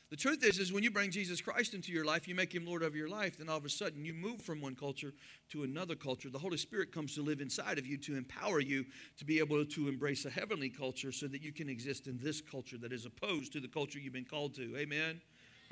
The 0.09 0.17
truth 0.17 0.45
is, 0.45 0.61
is 0.61 0.73
when 0.73 0.85
you 0.85 0.91
bring 0.93 1.11
Jesus 1.11 1.41
Christ 1.41 1.75
into 1.75 1.91
your 1.91 2.05
life, 2.05 2.29
you 2.29 2.35
make 2.37 2.55
him 2.55 2.65
Lord 2.65 2.85
of 2.85 2.95
your 2.95 3.09
life, 3.09 3.39
then 3.39 3.49
all 3.49 3.57
of 3.57 3.65
a 3.65 3.69
sudden 3.69 4.05
you 4.05 4.15
move 4.15 4.41
from 4.41 4.61
one 4.61 4.77
culture 4.77 5.13
to 5.51 5.65
another 5.65 5.97
culture. 5.97 6.31
The 6.31 6.39
Holy 6.39 6.59
Spirit 6.59 6.93
comes 6.93 7.17
to 7.17 7.23
live 7.23 7.41
inside 7.41 7.77
of 7.77 7.87
you 7.89 7.99
to 7.99 8.17
empower 8.17 8.61
you 8.61 8.85
to 9.19 9.25
be 9.25 9.41
able 9.41 9.65
to 9.65 9.89
embrace 9.89 10.25
a 10.25 10.31
heavenly 10.31 10.69
culture 10.69 11.11
so 11.11 11.27
that 11.27 11.43
you 11.43 11.53
can 11.53 11.69
exist 11.69 12.07
in 12.07 12.21
this 12.23 12.41
culture 12.41 12.79
that 12.79 12.93
is 12.93 13.05
opposed 13.05 13.53
to 13.55 13.61
the 13.61 13.67
culture 13.67 13.99
you've 13.99 14.13
been 14.13 14.25
called 14.25 14.55
to. 14.55 14.77
Amen. 14.77 15.21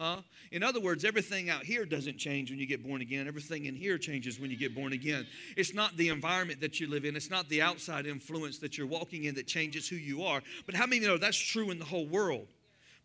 Huh? 0.00 0.22
In 0.50 0.64
other 0.64 0.80
words, 0.80 1.04
everything 1.04 1.48
out 1.48 1.62
here 1.62 1.84
doesn't 1.84 2.18
change 2.18 2.50
when 2.50 2.58
you 2.58 2.66
get 2.66 2.84
born 2.84 3.02
again. 3.02 3.28
Everything 3.28 3.66
in 3.66 3.76
here 3.76 3.98
changes 3.98 4.40
when 4.40 4.50
you 4.50 4.56
get 4.56 4.74
born 4.74 4.92
again. 4.92 5.28
It's 5.56 5.72
not 5.72 5.96
the 5.96 6.08
environment 6.08 6.60
that 6.60 6.80
you 6.80 6.90
live 6.90 7.04
in, 7.04 7.14
it's 7.14 7.30
not 7.30 7.48
the 7.48 7.62
outside 7.62 8.04
influence 8.04 8.58
that 8.58 8.76
you're 8.76 8.88
walking 8.88 9.24
in 9.24 9.36
that 9.36 9.46
changes 9.46 9.88
who 9.88 9.94
you 9.94 10.24
are. 10.24 10.42
But 10.66 10.74
how 10.74 10.86
many 10.86 11.06
know 11.06 11.18
that's 11.18 11.38
true 11.38 11.70
in 11.70 11.78
the 11.78 11.84
whole 11.84 12.08
world? 12.08 12.48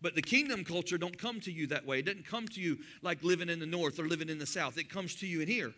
But 0.02 0.16
the 0.16 0.22
kingdom 0.22 0.64
culture 0.64 0.98
don't 0.98 1.18
come 1.18 1.40
to 1.42 1.52
you 1.52 1.68
that 1.68 1.86
way. 1.86 2.00
It 2.00 2.06
doesn't 2.06 2.26
come 2.26 2.48
to 2.50 2.62
you 2.62 2.78
like 3.02 3.24
living 3.24 3.50
in 3.50 3.60
the 3.60 3.66
north 3.66 4.00
or 4.00 4.08
living 4.08 4.30
in 4.30 4.40
the 4.40 4.46
south. 4.46 4.78
It 4.78 4.90
comes 4.90 5.16
to 5.16 5.28
you 5.28 5.42
in 5.42 5.48
here 5.48 5.74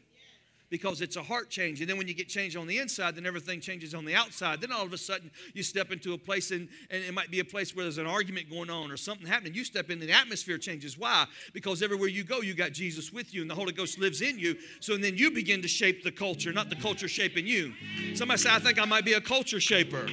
because 0.72 1.02
it's 1.02 1.18
a 1.18 1.22
heart 1.22 1.50
change. 1.50 1.82
And 1.82 1.90
then 1.90 1.98
when 1.98 2.08
you 2.08 2.14
get 2.14 2.30
changed 2.30 2.56
on 2.56 2.66
the 2.66 2.80
inside, 2.80 3.16
then 3.16 3.26
everything 3.28 3.60
changes 3.60 3.94
on 3.94 4.06
the 4.06 4.16
outside. 4.16 4.62
Then 4.62 4.72
all 4.72 4.86
of 4.86 4.94
a 4.94 4.98
sudden, 4.98 5.30
you 5.54 5.62
step 5.64 5.92
into 5.92 6.14
a 6.14 6.18
place, 6.18 6.50
and, 6.50 6.70
and 6.90 7.04
it 7.04 7.14
might 7.14 7.30
be 7.30 7.42
a 7.42 7.46
place 7.46 7.76
where 7.76 7.84
there's 7.84 7.98
an 7.98 8.08
argument 8.08 8.50
going 8.50 8.70
on 8.70 8.90
or 8.90 8.96
something 8.96 9.28
happening. 9.28 9.54
You 9.54 9.66
step 9.66 9.90
in, 9.90 10.00
and 10.00 10.10
the 10.10 10.14
atmosphere 10.14 10.58
changes. 10.58 10.98
Why? 10.98 11.26
Because 11.54 11.84
everywhere 11.84 12.08
you 12.08 12.24
go, 12.24 12.40
you 12.40 12.54
got 12.54 12.72
Jesus 12.72 13.12
with 13.12 13.34
you, 13.34 13.42
and 13.42 13.50
the 13.50 13.56
Holy 13.56 13.74
Ghost 13.74 14.00
lives 14.00 14.22
in 14.22 14.40
you. 14.40 14.56
So 14.80 14.96
then 14.96 15.18
you 15.18 15.30
begin 15.30 15.62
to 15.62 15.68
shape 15.68 16.04
the 16.04 16.12
culture, 16.12 16.54
not 16.54 16.70
the 16.70 16.78
culture 16.78 17.10
shaping 17.10 17.46
you. 17.46 17.74
Somebody 18.16 18.40
say, 18.40 18.50
I 18.52 18.60
think 18.60 18.82
I 18.82 18.86
might 18.86 19.04
be 19.04 19.14
a 19.14 19.22
culture 19.22 19.60
shaper. 19.60 20.08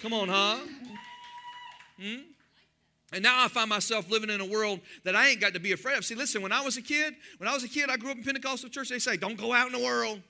Come 0.00 0.12
on, 0.12 0.28
huh? 0.28 0.58
Hmm? 2.00 2.20
And 3.12 3.22
now 3.22 3.42
I 3.44 3.48
find 3.48 3.70
myself 3.70 4.10
living 4.10 4.28
in 4.28 4.40
a 4.40 4.46
world 4.46 4.80
that 5.04 5.16
I 5.16 5.28
ain't 5.28 5.40
got 5.40 5.54
to 5.54 5.60
be 5.60 5.72
afraid 5.72 5.96
of. 5.96 6.04
See, 6.04 6.14
listen, 6.14 6.42
when 6.42 6.52
I 6.52 6.60
was 6.60 6.76
a 6.76 6.82
kid, 6.82 7.14
when 7.38 7.48
I 7.48 7.54
was 7.54 7.64
a 7.64 7.68
kid, 7.68 7.88
I 7.88 7.96
grew 7.96 8.10
up 8.10 8.18
in 8.18 8.22
Pentecostal 8.22 8.68
church. 8.68 8.90
They 8.90 8.98
say, 8.98 9.16
don't 9.16 9.38
go 9.38 9.52
out 9.52 9.66
in 9.66 9.72
the 9.72 9.84
world. 9.84 10.20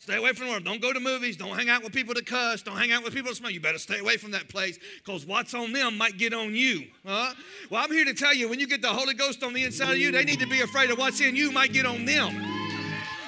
Stay 0.00 0.16
away 0.16 0.32
from 0.32 0.46
the 0.46 0.52
world. 0.52 0.64
Don't 0.64 0.80
go 0.80 0.92
to 0.92 1.00
movies. 1.00 1.36
Don't 1.36 1.56
hang 1.56 1.68
out 1.68 1.82
with 1.82 1.92
people 1.92 2.14
that 2.14 2.24
cuss. 2.24 2.62
Don't 2.62 2.76
hang 2.76 2.92
out 2.92 3.02
with 3.02 3.14
people 3.14 3.30
that 3.30 3.34
smoke. 3.34 3.52
You 3.52 3.60
better 3.60 3.78
stay 3.78 3.98
away 3.98 4.16
from 4.16 4.30
that 4.30 4.48
place 4.48 4.78
because 5.04 5.26
what's 5.26 5.54
on 5.54 5.72
them 5.72 5.98
might 5.98 6.18
get 6.18 6.32
on 6.32 6.54
you. 6.54 6.84
Huh? 7.04 7.34
Well, 7.68 7.82
I'm 7.82 7.90
here 7.90 8.04
to 8.04 8.14
tell 8.14 8.32
you 8.32 8.48
when 8.48 8.60
you 8.60 8.68
get 8.68 8.80
the 8.80 8.88
Holy 8.88 9.14
Ghost 9.14 9.42
on 9.42 9.54
the 9.54 9.64
inside 9.64 9.92
of 9.92 9.98
you, 9.98 10.12
they 10.12 10.24
need 10.24 10.38
to 10.38 10.46
be 10.46 10.60
afraid 10.60 10.90
of 10.90 10.98
what's 10.98 11.20
in 11.20 11.34
you 11.34 11.50
might 11.50 11.72
get 11.72 11.84
on 11.84 12.04
them. 12.04 12.32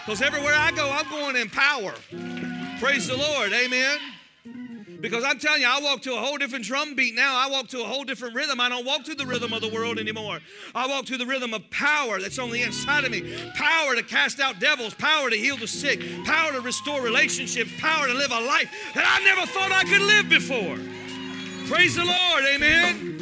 Because 0.05 0.23
everywhere 0.23 0.55
I 0.57 0.71
go, 0.71 0.91
I'm 0.91 1.09
going 1.11 1.37
in 1.37 1.51
power. 1.51 1.95
Praise 2.79 3.09
the 3.09 3.17
Lord. 3.17 3.53
Amen. 3.53 3.99
Because 5.01 5.25
I'm 5.25 5.39
telling 5.39 5.63
you, 5.63 5.69
I 5.69 5.81
walk 5.81 6.03
to 6.03 6.15
a 6.15 6.19
whole 6.19 6.37
different 6.37 6.65
drum 6.65 6.95
beat 6.95 7.15
now. 7.15 7.37
I 7.37 7.49
walk 7.51 7.69
to 7.69 7.81
a 7.81 7.85
whole 7.85 8.05
different 8.05 8.35
rhythm. 8.35 8.61
I 8.61 8.69
don't 8.69 8.85
walk 8.85 9.05
to 9.05 9.15
the 9.15 9.27
rhythm 9.27 9.53
of 9.53 9.61
the 9.61 9.69
world 9.69 9.99
anymore. 9.99 10.41
I 10.75 10.87
walk 10.87 11.07
to 11.07 11.17
the 11.17 11.27
rhythm 11.27 11.55
of 11.55 11.69
power 11.71 12.21
that's 12.21 12.39
on 12.39 12.51
the 12.51 12.63
inside 12.63 13.05
of 13.05 13.11
me 13.11 13.35
power 13.55 13.95
to 13.95 14.03
cast 14.03 14.41
out 14.41 14.61
devils, 14.61 14.95
power 14.95 15.31
to 15.31 15.37
heal 15.37 15.57
the 15.57 15.67
sick, 15.67 16.01
power 16.25 16.53
to 16.53 16.61
restore 16.61 17.01
relationships, 17.01 17.71
power 17.79 18.07
to 18.07 18.15
live 18.15 18.31
a 18.31 18.41
life 18.41 18.71
that 18.95 19.05
I 19.07 19.25
never 19.25 19.47
thought 19.47 19.73
I 19.73 19.85
could 19.85 20.03
live 20.03 20.29
before. 20.29 20.79
Praise 21.67 21.95
the 21.95 22.05
Lord. 22.05 22.45
Amen. 22.45 23.20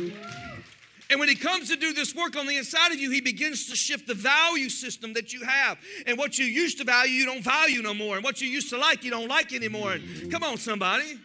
And 1.10 1.18
when 1.18 1.28
he 1.28 1.34
comes 1.34 1.70
to 1.70 1.76
do 1.76 1.94
this 1.94 2.14
work 2.14 2.36
on 2.36 2.46
the 2.46 2.56
inside 2.56 2.92
of 2.92 2.98
you, 2.98 3.10
he 3.10 3.22
begins 3.22 3.68
to 3.70 3.76
shift 3.76 4.06
the 4.06 4.14
value 4.14 4.68
system 4.68 5.14
that 5.14 5.32
you 5.32 5.42
have. 5.42 5.78
And 6.06 6.18
what 6.18 6.38
you 6.38 6.44
used 6.44 6.78
to 6.78 6.84
value, 6.84 7.14
you 7.14 7.24
don't 7.24 7.42
value 7.42 7.80
no 7.80 7.94
more. 7.94 8.16
And 8.16 8.24
what 8.24 8.42
you 8.42 8.48
used 8.48 8.68
to 8.70 8.76
like, 8.76 9.02
you 9.02 9.10
don't 9.10 9.28
like 9.28 9.54
anymore. 9.54 9.92
And 9.92 10.30
come 10.30 10.42
on, 10.42 10.58
somebody. 10.58 11.18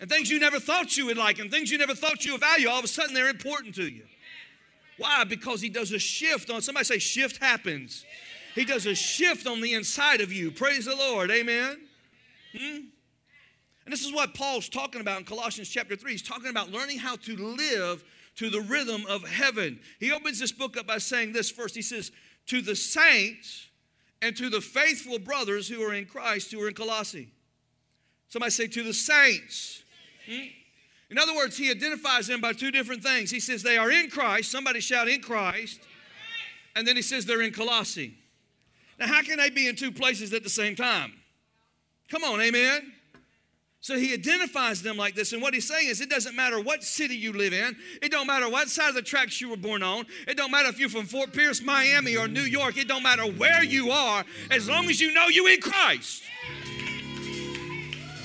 And 0.00 0.10
things 0.10 0.30
you 0.30 0.38
never 0.40 0.58
thought 0.58 0.96
you 0.96 1.06
would 1.06 1.18
like 1.18 1.38
and 1.38 1.50
things 1.50 1.70
you 1.70 1.76
never 1.76 1.94
thought 1.94 2.24
you 2.24 2.32
would 2.32 2.40
value, 2.40 2.68
all 2.68 2.78
of 2.78 2.84
a 2.84 2.88
sudden 2.88 3.12
they're 3.12 3.28
important 3.28 3.74
to 3.74 3.86
you. 3.86 4.04
Why? 4.96 5.24
Because 5.24 5.60
he 5.60 5.68
does 5.68 5.92
a 5.92 5.98
shift 5.98 6.50
on, 6.50 6.62
somebody 6.62 6.84
say, 6.84 6.98
shift 6.98 7.42
happens. 7.42 8.04
He 8.54 8.64
does 8.64 8.86
a 8.86 8.94
shift 8.94 9.46
on 9.46 9.60
the 9.60 9.74
inside 9.74 10.20
of 10.20 10.32
you. 10.32 10.50
Praise 10.50 10.86
the 10.86 10.94
Lord. 10.94 11.30
Amen. 11.30 11.80
Hmm? 12.56 12.76
And 13.84 13.92
this 13.92 14.04
is 14.04 14.12
what 14.12 14.34
Paul's 14.34 14.68
talking 14.68 15.00
about 15.00 15.18
in 15.18 15.24
Colossians 15.26 15.68
chapter 15.68 15.96
3. 15.96 16.12
He's 16.12 16.22
talking 16.22 16.48
about 16.48 16.70
learning 16.70 16.98
how 16.98 17.16
to 17.16 17.36
live 17.36 18.04
to 18.36 18.50
the 18.50 18.60
rhythm 18.60 19.04
of 19.08 19.26
heaven. 19.28 19.80
He 20.00 20.12
opens 20.12 20.38
this 20.38 20.52
book 20.52 20.76
up 20.76 20.86
by 20.86 20.98
saying 20.98 21.32
this 21.32 21.50
first. 21.50 21.74
He 21.74 21.82
says, 21.82 22.10
To 22.46 22.60
the 22.60 22.76
saints 22.76 23.68
and 24.22 24.36
to 24.36 24.50
the 24.50 24.60
faithful 24.60 25.18
brothers 25.18 25.68
who 25.68 25.82
are 25.82 25.94
in 25.94 26.06
Christ, 26.06 26.50
who 26.50 26.60
are 26.62 26.68
in 26.68 26.74
Colossae. 26.74 27.30
Somebody 28.28 28.50
say, 28.50 28.66
To 28.66 28.82
the 28.82 28.94
saints. 28.94 29.82
Hmm? 30.26 30.46
In 31.10 31.18
other 31.18 31.34
words, 31.34 31.56
he 31.56 31.70
identifies 31.70 32.26
them 32.26 32.40
by 32.40 32.52
two 32.52 32.70
different 32.70 33.02
things. 33.02 33.30
He 33.30 33.38
says 33.38 33.62
they 33.62 33.76
are 33.76 33.90
in 33.90 34.10
Christ. 34.10 34.50
Somebody 34.50 34.80
shout, 34.80 35.08
In 35.08 35.20
Christ. 35.20 35.80
And 36.74 36.86
then 36.86 36.96
he 36.96 37.02
says 37.02 37.24
they're 37.24 37.42
in 37.42 37.52
Colossae. 37.52 38.16
Now, 38.98 39.06
how 39.06 39.22
can 39.22 39.38
they 39.38 39.50
be 39.50 39.68
in 39.68 39.76
two 39.76 39.92
places 39.92 40.32
at 40.32 40.42
the 40.42 40.50
same 40.50 40.74
time? 40.74 41.12
Come 42.08 42.24
on, 42.24 42.40
amen. 42.40 42.92
So 43.84 43.98
he 43.98 44.14
identifies 44.14 44.80
them 44.80 44.96
like 44.96 45.14
this. 45.14 45.34
And 45.34 45.42
what 45.42 45.52
he's 45.52 45.68
saying 45.68 45.88
is 45.88 46.00
it 46.00 46.08
doesn't 46.08 46.34
matter 46.34 46.58
what 46.58 46.82
city 46.82 47.16
you 47.16 47.34
live 47.34 47.52
in. 47.52 47.76
It 48.00 48.10
don't 48.10 48.26
matter 48.26 48.48
what 48.48 48.70
side 48.70 48.88
of 48.88 48.94
the 48.94 49.02
tracks 49.02 49.42
you 49.42 49.50
were 49.50 49.58
born 49.58 49.82
on. 49.82 50.06
It 50.26 50.38
don't 50.38 50.50
matter 50.50 50.70
if 50.70 50.78
you're 50.78 50.88
from 50.88 51.04
Fort 51.04 51.34
Pierce, 51.34 51.60
Miami, 51.60 52.16
or 52.16 52.26
New 52.26 52.40
York. 52.40 52.78
It 52.78 52.88
don't 52.88 53.02
matter 53.02 53.24
where 53.24 53.62
you 53.62 53.90
are 53.90 54.24
as 54.50 54.70
long 54.70 54.88
as 54.88 55.02
you 55.02 55.12
know 55.12 55.28
you 55.28 55.48
in 55.48 55.60
Christ. 55.60 56.22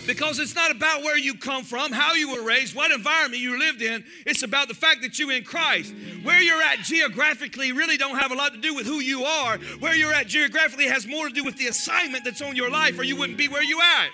Because 0.08 0.40
it's 0.40 0.56
not 0.56 0.72
about 0.72 1.04
where 1.04 1.18
you 1.18 1.36
come 1.36 1.66
from, 1.66 1.92
how 1.92 2.14
you 2.14 2.32
were 2.32 2.42
raised, 2.42 2.74
what 2.74 2.92
environment 2.92 3.42
you 3.42 3.60
lived 3.60 3.82
in. 3.82 4.06
It's 4.26 4.44
about 4.44 4.70
the 4.70 4.74
fact 4.74 5.02
that 5.02 5.20
you're 5.20 5.34
in 5.34 5.44
Christ. 5.44 5.94
Where 6.24 6.42
you're 6.42 6.64
at 6.64 6.80
geographically 6.86 7.74
really 7.74 7.98
don't 7.98 8.18
have 8.18 8.32
a 8.32 8.36
lot 8.36 8.54
to 8.54 8.62
do 8.62 8.76
with 8.76 8.86
who 8.86 9.02
you 9.02 9.26
are. 9.26 9.58
Where 9.80 9.94
you're 9.94 10.14
at 10.14 10.28
geographically 10.28 10.88
has 10.88 11.06
more 11.06 11.28
to 11.28 11.34
do 11.34 11.44
with 11.44 11.58
the 11.58 11.68
assignment 11.68 12.24
that's 12.24 12.42
on 12.42 12.56
your 12.56 12.70
life, 12.70 12.98
or 12.98 13.04
you 13.04 13.18
wouldn't 13.18 13.38
be 13.38 13.50
where 13.50 13.62
you 13.62 13.82
at. 13.82 14.10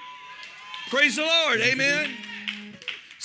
Praise 0.90 1.16
the 1.16 1.24
Lord. 1.24 1.60
Amen. 1.62 2.12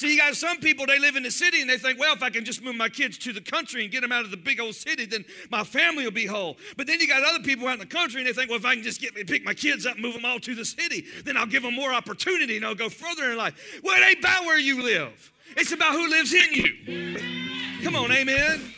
See, 0.00 0.12
you 0.12 0.16
got 0.18 0.34
some 0.34 0.56
people, 0.60 0.86
they 0.86 0.98
live 0.98 1.16
in 1.16 1.22
the 1.22 1.30
city 1.30 1.60
and 1.60 1.68
they 1.68 1.76
think, 1.76 1.98
well, 1.98 2.14
if 2.14 2.22
I 2.22 2.30
can 2.30 2.42
just 2.42 2.62
move 2.62 2.74
my 2.74 2.88
kids 2.88 3.18
to 3.18 3.34
the 3.34 3.40
country 3.42 3.82
and 3.82 3.92
get 3.92 4.00
them 4.00 4.12
out 4.12 4.24
of 4.24 4.30
the 4.30 4.36
big 4.38 4.58
old 4.58 4.74
city, 4.74 5.04
then 5.04 5.26
my 5.50 5.62
family 5.62 6.04
will 6.04 6.10
be 6.10 6.24
whole. 6.24 6.56
But 6.78 6.86
then 6.86 7.00
you 7.00 7.06
got 7.06 7.22
other 7.22 7.40
people 7.44 7.68
out 7.68 7.74
in 7.74 7.80
the 7.80 7.86
country 7.86 8.22
and 8.22 8.26
they 8.26 8.32
think, 8.32 8.48
well, 8.48 8.58
if 8.58 8.64
I 8.64 8.76
can 8.76 8.82
just 8.82 8.98
get 8.98 9.14
pick 9.26 9.44
my 9.44 9.52
kids 9.52 9.84
up 9.84 9.94
and 9.94 10.02
move 10.02 10.14
them 10.14 10.24
all 10.24 10.40
to 10.40 10.54
the 10.54 10.64
city, 10.64 11.04
then 11.26 11.36
I'll 11.36 11.44
give 11.44 11.62
them 11.62 11.74
more 11.74 11.92
opportunity 11.92 12.56
and 12.56 12.64
I'll 12.64 12.74
go 12.74 12.88
further 12.88 13.30
in 13.30 13.36
life. 13.36 13.80
Well, 13.84 14.00
it 14.00 14.06
ain't 14.06 14.20
about 14.20 14.44
where 14.44 14.58
you 14.58 14.82
live. 14.82 15.30
It's 15.54 15.72
about 15.72 15.92
who 15.92 16.08
lives 16.08 16.32
in 16.32 16.48
you. 16.54 17.18
Come 17.82 17.94
on, 17.94 18.10
amen. 18.10 18.72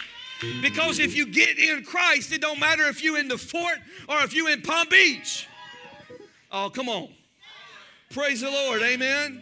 Because 0.61 0.99
if 0.99 1.15
you 1.15 1.27
get 1.27 1.57
in 1.57 1.85
Christ, 1.85 2.33
it 2.33 2.41
don't 2.41 2.59
matter 2.59 2.89
if 2.89 3.01
you 3.01 3.15
in 3.15 3.29
the 3.29 3.39
fort 3.39 3.79
or 4.09 4.25
if 4.25 4.35
you 4.35 4.49
in 4.49 4.61
Palm 4.61 4.89
Beach. 4.91 5.47
Oh, 6.51 6.69
come 6.69 6.89
on. 6.89 7.11
Praise 8.13 8.43
the 8.43 8.51
Lord. 8.51 8.83
Amen. 8.83 9.41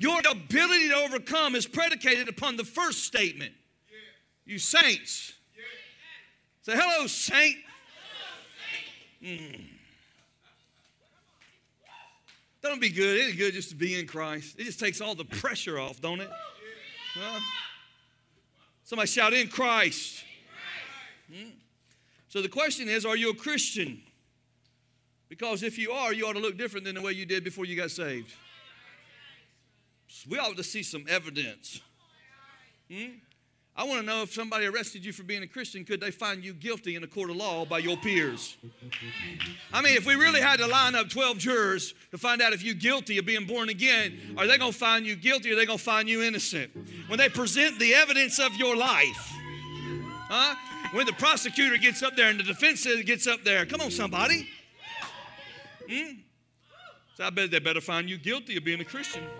Your 0.00 0.18
ability 0.28 0.88
to 0.88 0.96
overcome 0.96 1.54
is 1.54 1.64
predicated 1.64 2.28
upon 2.28 2.56
the 2.56 2.64
first 2.64 3.04
statement. 3.04 3.52
You 4.44 4.58
saints. 4.58 5.32
Say, 6.62 6.72
hello, 6.74 7.06
saint. 7.06 7.56
Mm. 9.22 9.64
That'll 12.62 12.78
be 12.78 12.90
good. 12.90 13.20
It 13.20 13.28
ain't 13.28 13.38
good 13.38 13.54
just 13.54 13.70
to 13.70 13.76
be 13.76 13.98
in 13.98 14.08
Christ. 14.08 14.58
It 14.58 14.64
just 14.64 14.80
takes 14.80 15.00
all 15.00 15.14
the 15.14 15.24
pressure 15.24 15.78
off, 15.78 16.00
don't 16.00 16.20
it? 16.20 16.30
Huh? 17.14 17.40
Somebody 18.82 19.06
shout, 19.06 19.32
in 19.34 19.48
Christ. 19.48 20.24
Hmm? 21.32 21.50
So 22.28 22.42
the 22.42 22.48
question 22.48 22.88
is, 22.88 23.06
are 23.06 23.16
you 23.16 23.30
a 23.30 23.34
Christian? 23.34 24.02
Because 25.28 25.62
if 25.62 25.78
you 25.78 25.92
are, 25.92 26.12
you 26.12 26.26
ought 26.26 26.34
to 26.34 26.40
look 26.40 26.58
different 26.58 26.84
than 26.84 26.94
the 26.94 27.02
way 27.02 27.12
you 27.12 27.26
did 27.26 27.44
before 27.44 27.64
you 27.64 27.76
got 27.76 27.90
saved. 27.90 28.32
We 30.28 30.38
ought 30.38 30.56
to 30.56 30.64
see 30.64 30.82
some 30.82 31.06
evidence. 31.08 31.80
Hmm? 32.90 33.16
I 33.76 33.82
want 33.82 34.00
to 34.00 34.06
know 34.06 34.22
if 34.22 34.32
somebody 34.32 34.66
arrested 34.66 35.04
you 35.04 35.12
for 35.12 35.24
being 35.24 35.42
a 35.42 35.48
Christian, 35.48 35.84
could 35.84 36.00
they 36.00 36.12
find 36.12 36.44
you 36.44 36.52
guilty 36.52 36.94
in 36.94 37.02
a 37.02 37.08
court 37.08 37.28
of 37.30 37.36
law 37.36 37.64
by 37.64 37.78
your 37.78 37.96
peers? 37.96 38.56
I 39.72 39.82
mean, 39.82 39.96
if 39.96 40.06
we 40.06 40.14
really 40.14 40.40
had 40.40 40.60
to 40.60 40.66
line 40.68 40.94
up 40.94 41.08
12 41.08 41.38
jurors 41.38 41.92
to 42.12 42.18
find 42.18 42.40
out 42.40 42.52
if 42.52 42.62
you're 42.62 42.76
guilty 42.76 43.18
of 43.18 43.26
being 43.26 43.46
born 43.46 43.70
again, 43.70 44.36
are 44.38 44.46
they 44.46 44.58
going 44.58 44.70
to 44.70 44.78
find 44.78 45.04
you 45.04 45.16
guilty 45.16 45.50
or 45.50 45.54
are 45.54 45.56
they 45.56 45.66
going 45.66 45.78
to 45.78 45.84
find 45.84 46.08
you 46.08 46.22
innocent? 46.22 46.70
When 47.08 47.18
they 47.18 47.28
present 47.28 47.80
the 47.80 47.94
evidence 47.94 48.38
of 48.38 48.54
your 48.54 48.76
life, 48.76 49.32
huh? 50.28 50.54
When 50.92 51.06
the 51.06 51.12
prosecutor 51.14 51.76
gets 51.76 52.04
up 52.04 52.14
there 52.14 52.28
and 52.28 52.38
the 52.38 52.44
defense 52.44 52.86
gets 53.04 53.26
up 53.26 53.42
there, 53.42 53.66
come 53.66 53.80
on, 53.80 53.90
somebody. 53.90 54.48
Hmm? 55.88 56.20
So 57.14 57.24
I 57.24 57.30
bet 57.30 57.50
they 57.50 57.58
better 57.58 57.80
find 57.80 58.08
you 58.08 58.18
guilty 58.18 58.56
of 58.56 58.64
being 58.64 58.80
a 58.80 58.84
Christian. 58.84 59.22
Him. 59.22 59.30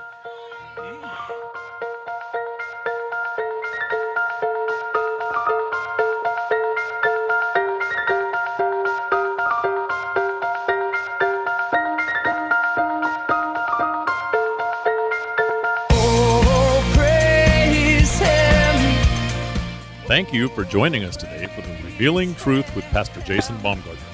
Thank 20.06 20.32
you 20.32 20.48
for 20.50 20.64
joining 20.64 21.02
us 21.02 21.16
today 21.16 21.46
for 21.56 21.62
the 21.62 21.72
Revealing 21.82 22.36
Truth 22.36 22.76
with 22.76 22.84
Pastor 22.92 23.20
Jason 23.22 23.56
Baumgartner. 23.56 24.13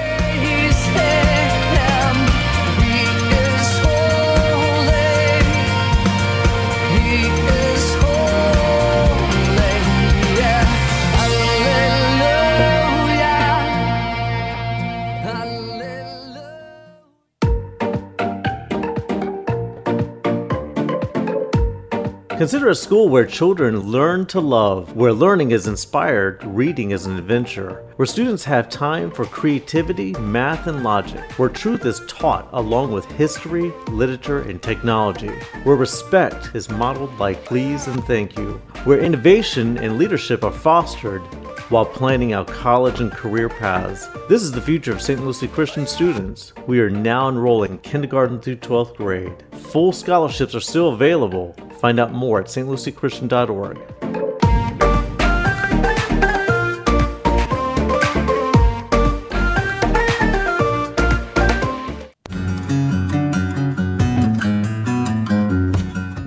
Consider 22.41 22.69
a 22.69 22.75
school 22.75 23.07
where 23.07 23.23
children 23.23 23.81
learn 23.81 24.25
to 24.25 24.39
love, 24.39 24.95
where 24.95 25.13
learning 25.13 25.51
is 25.51 25.67
inspired, 25.67 26.43
reading 26.43 26.89
is 26.89 27.05
an 27.05 27.15
adventure, 27.15 27.83
where 27.97 28.07
students 28.07 28.43
have 28.45 28.67
time 28.67 29.11
for 29.11 29.25
creativity, 29.25 30.13
math, 30.13 30.65
and 30.65 30.81
logic, 30.81 31.21
where 31.37 31.49
truth 31.49 31.85
is 31.85 32.01
taught 32.07 32.49
along 32.53 32.93
with 32.93 33.05
history, 33.11 33.71
literature, 33.89 34.41
and 34.41 34.59
technology, 34.59 35.29
where 35.65 35.75
respect 35.75 36.55
is 36.55 36.67
modeled 36.67 37.15
by 37.15 37.35
please 37.35 37.85
and 37.85 38.03
thank 38.05 38.35
you, 38.35 38.59
where 38.85 38.99
innovation 38.99 39.77
and 39.77 39.99
leadership 39.99 40.43
are 40.43 40.51
fostered 40.51 41.21
while 41.71 41.85
planning 41.85 42.33
out 42.33 42.47
college 42.47 42.99
and 42.99 43.11
career 43.11 43.47
paths. 43.47 44.09
This 44.27 44.41
is 44.43 44.51
the 44.51 44.61
future 44.61 44.91
of 44.91 45.01
St. 45.01 45.23
Lucie 45.23 45.47
Christian 45.47 45.87
students. 45.87 46.51
We 46.67 46.81
are 46.81 46.89
now 46.89 47.29
enrolling 47.29 47.77
kindergarten 47.79 48.41
through 48.41 48.57
12th 48.57 48.97
grade. 48.97 49.33
Full 49.71 49.93
scholarships 49.93 50.53
are 50.53 50.59
still 50.59 50.89
available. 50.89 51.55
Find 51.79 51.97
out 51.97 52.11
more 52.11 52.41
at 52.41 52.47
stluciechristian.org. 52.47 53.79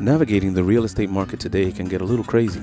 Navigating 0.00 0.54
the 0.54 0.64
real 0.64 0.84
estate 0.84 1.10
market 1.10 1.38
today 1.38 1.70
can 1.70 1.86
get 1.86 2.00
a 2.00 2.04
little 2.04 2.24
crazy. 2.24 2.62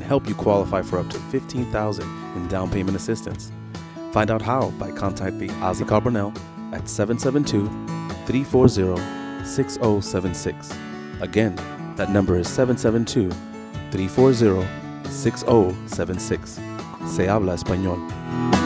help 0.00 0.28
you 0.28 0.34
qualify 0.34 0.82
for 0.82 0.98
up 0.98 1.08
to 1.10 1.18
15,000 1.18 2.04
in 2.36 2.48
down 2.48 2.70
payment 2.70 2.96
assistance. 2.96 3.52
Find 4.12 4.30
out 4.30 4.42
how 4.42 4.70
by 4.72 4.90
contacting 4.90 5.50
Ozzy 5.60 5.84
Carbonell 5.86 6.34
at 6.72 6.88
772 6.88 7.66
340 8.26 9.44
6076. 9.44 10.72
Again, 11.20 11.54
that 11.96 12.10
number 12.10 12.36
is 12.36 12.48
772 12.48 13.30
340 13.90 14.66
6076. 15.10 16.60
Se 17.06 17.26
habla 17.26 17.54
español. 17.54 18.65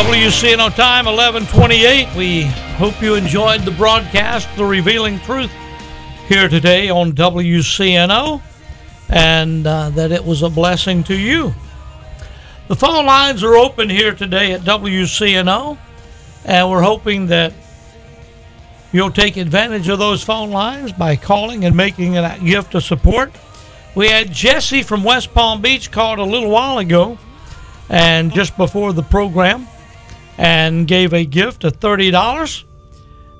WCNO 0.00 0.74
time 0.76 1.04
1128. 1.04 2.16
We 2.16 2.44
hope 2.78 3.02
you 3.02 3.16
enjoyed 3.16 3.66
the 3.66 3.70
broadcast, 3.70 4.48
The 4.56 4.64
Revealing 4.64 5.20
Truth, 5.20 5.52
here 6.26 6.48
today 6.48 6.88
on 6.88 7.12
WCNO, 7.12 8.40
and 9.10 9.66
uh, 9.66 9.90
that 9.90 10.10
it 10.10 10.24
was 10.24 10.40
a 10.40 10.48
blessing 10.48 11.04
to 11.04 11.14
you. 11.14 11.54
The 12.68 12.76
phone 12.76 13.04
lines 13.04 13.44
are 13.44 13.56
open 13.56 13.90
here 13.90 14.14
today 14.14 14.52
at 14.52 14.62
WCNO, 14.62 15.76
and 16.46 16.70
we're 16.70 16.80
hoping 16.80 17.26
that 17.26 17.52
you'll 18.92 19.10
take 19.10 19.36
advantage 19.36 19.90
of 19.90 19.98
those 19.98 20.22
phone 20.22 20.50
lines 20.50 20.92
by 20.92 21.16
calling 21.16 21.66
and 21.66 21.76
making 21.76 22.14
that 22.14 22.42
gift 22.42 22.74
of 22.74 22.82
support. 22.82 23.32
We 23.94 24.08
had 24.08 24.32
Jesse 24.32 24.82
from 24.82 25.04
West 25.04 25.34
Palm 25.34 25.60
Beach 25.60 25.90
called 25.92 26.18
a 26.18 26.24
little 26.24 26.50
while 26.50 26.78
ago, 26.78 27.18
and 27.90 28.32
just 28.32 28.56
before 28.56 28.94
the 28.94 29.02
program, 29.02 29.66
and 30.40 30.88
gave 30.88 31.12
a 31.12 31.24
gift 31.26 31.64
of 31.64 31.78
$30. 31.78 32.64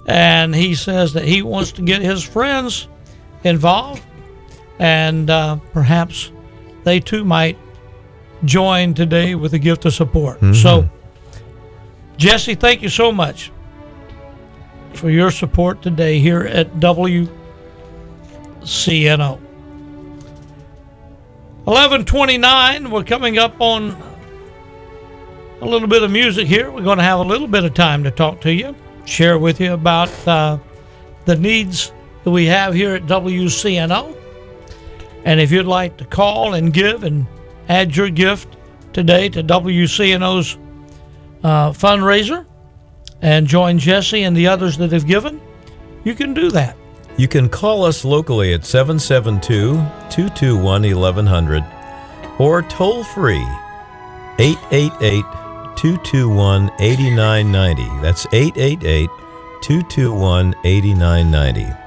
And 0.07 0.55
he 0.55 0.75
says 0.75 1.15
that 1.15 1.25
he 1.25 1.41
wants 1.41 1.73
to 1.73 1.83
get 1.83 2.03
his 2.03 2.23
friends 2.23 2.89
involved, 3.43 4.03
and 4.79 5.31
uh, 5.31 5.57
perhaps 5.73 6.31
they 6.85 7.01
too 7.01 7.25
might 7.25 7.57
join 8.45 8.93
today 8.93 9.35
with 9.35 9.55
a 9.55 9.59
gift 9.59 9.87
of 9.87 9.95
support. 9.95 10.41
So, 10.55 10.89
Jesse, 12.19 12.55
thank 12.55 12.83
you 12.83 12.91
so 12.91 13.13
much 13.13 13.51
for 14.93 15.09
your 15.11 15.31
support 15.31 15.81
today 15.81 16.19
here 16.19 16.43
at 16.43 16.75
WCNO. 16.75 17.31
1129, 21.65 22.91
we're 22.91 23.05
coming 23.05 23.39
up 23.39 23.59
on 23.61 23.97
a 25.61 25.67
little 25.67 25.89
bit 25.89 26.03
of 26.03 26.11
music 26.11 26.47
here. 26.47 26.71
We're 26.71 26.83
going 26.83 26.99
to 26.99 27.05
have 27.05 27.19
a 27.19 27.25
little 27.25 27.47
bit 27.47 27.65
of 27.65 27.75
time 27.75 28.03
to 28.05 28.11
talk 28.11 28.41
to 28.43 28.53
you, 28.53 28.75
share 29.05 29.39
with 29.39 29.61
you 29.61 29.75
about 29.75 30.11
uh, 30.27 30.59
the 31.27 31.37
needs 31.37 31.93
that 32.25 32.31
we 32.31 32.47
have 32.47 32.75
here 32.75 32.95
at 32.95 33.03
WCNO. 33.03 34.17
And 35.25 35.39
if 35.39 35.53
you'd 35.53 35.67
like 35.67 35.99
to 35.99 36.05
call 36.07 36.55
and 36.55 36.73
give 36.73 37.05
and 37.05 37.27
add 37.69 37.95
your 37.95 38.09
gift 38.09 38.57
today 38.93 39.29
to 39.29 39.43
WCNO's 39.43 40.57
uh, 41.45 41.71
fundraiser 41.73 42.47
and 43.21 43.47
join 43.47 43.79
Jesse 43.79 44.23
and 44.23 44.35
the 44.35 44.47
others 44.47 44.79
that 44.79 44.93
have 44.93 45.07
given, 45.07 45.41
you 46.05 46.15
can 46.15 46.33
do 46.33 46.51
that. 46.51 46.77
You 47.19 47.29
can 47.29 47.51
call 47.51 47.85
us 47.85 48.03
locally 48.03 48.55
at 48.55 48.65
772 48.65 49.75
221 50.09 50.63
1100 50.65 51.65
or 52.39 52.63
toll 52.63 53.05
free 53.05 53.47
888 54.39 55.40
221 55.81 56.71
8990. 56.79 58.03
That's 58.03 58.27
888 58.35 59.09
221 59.63 60.55
8990. 60.63 61.75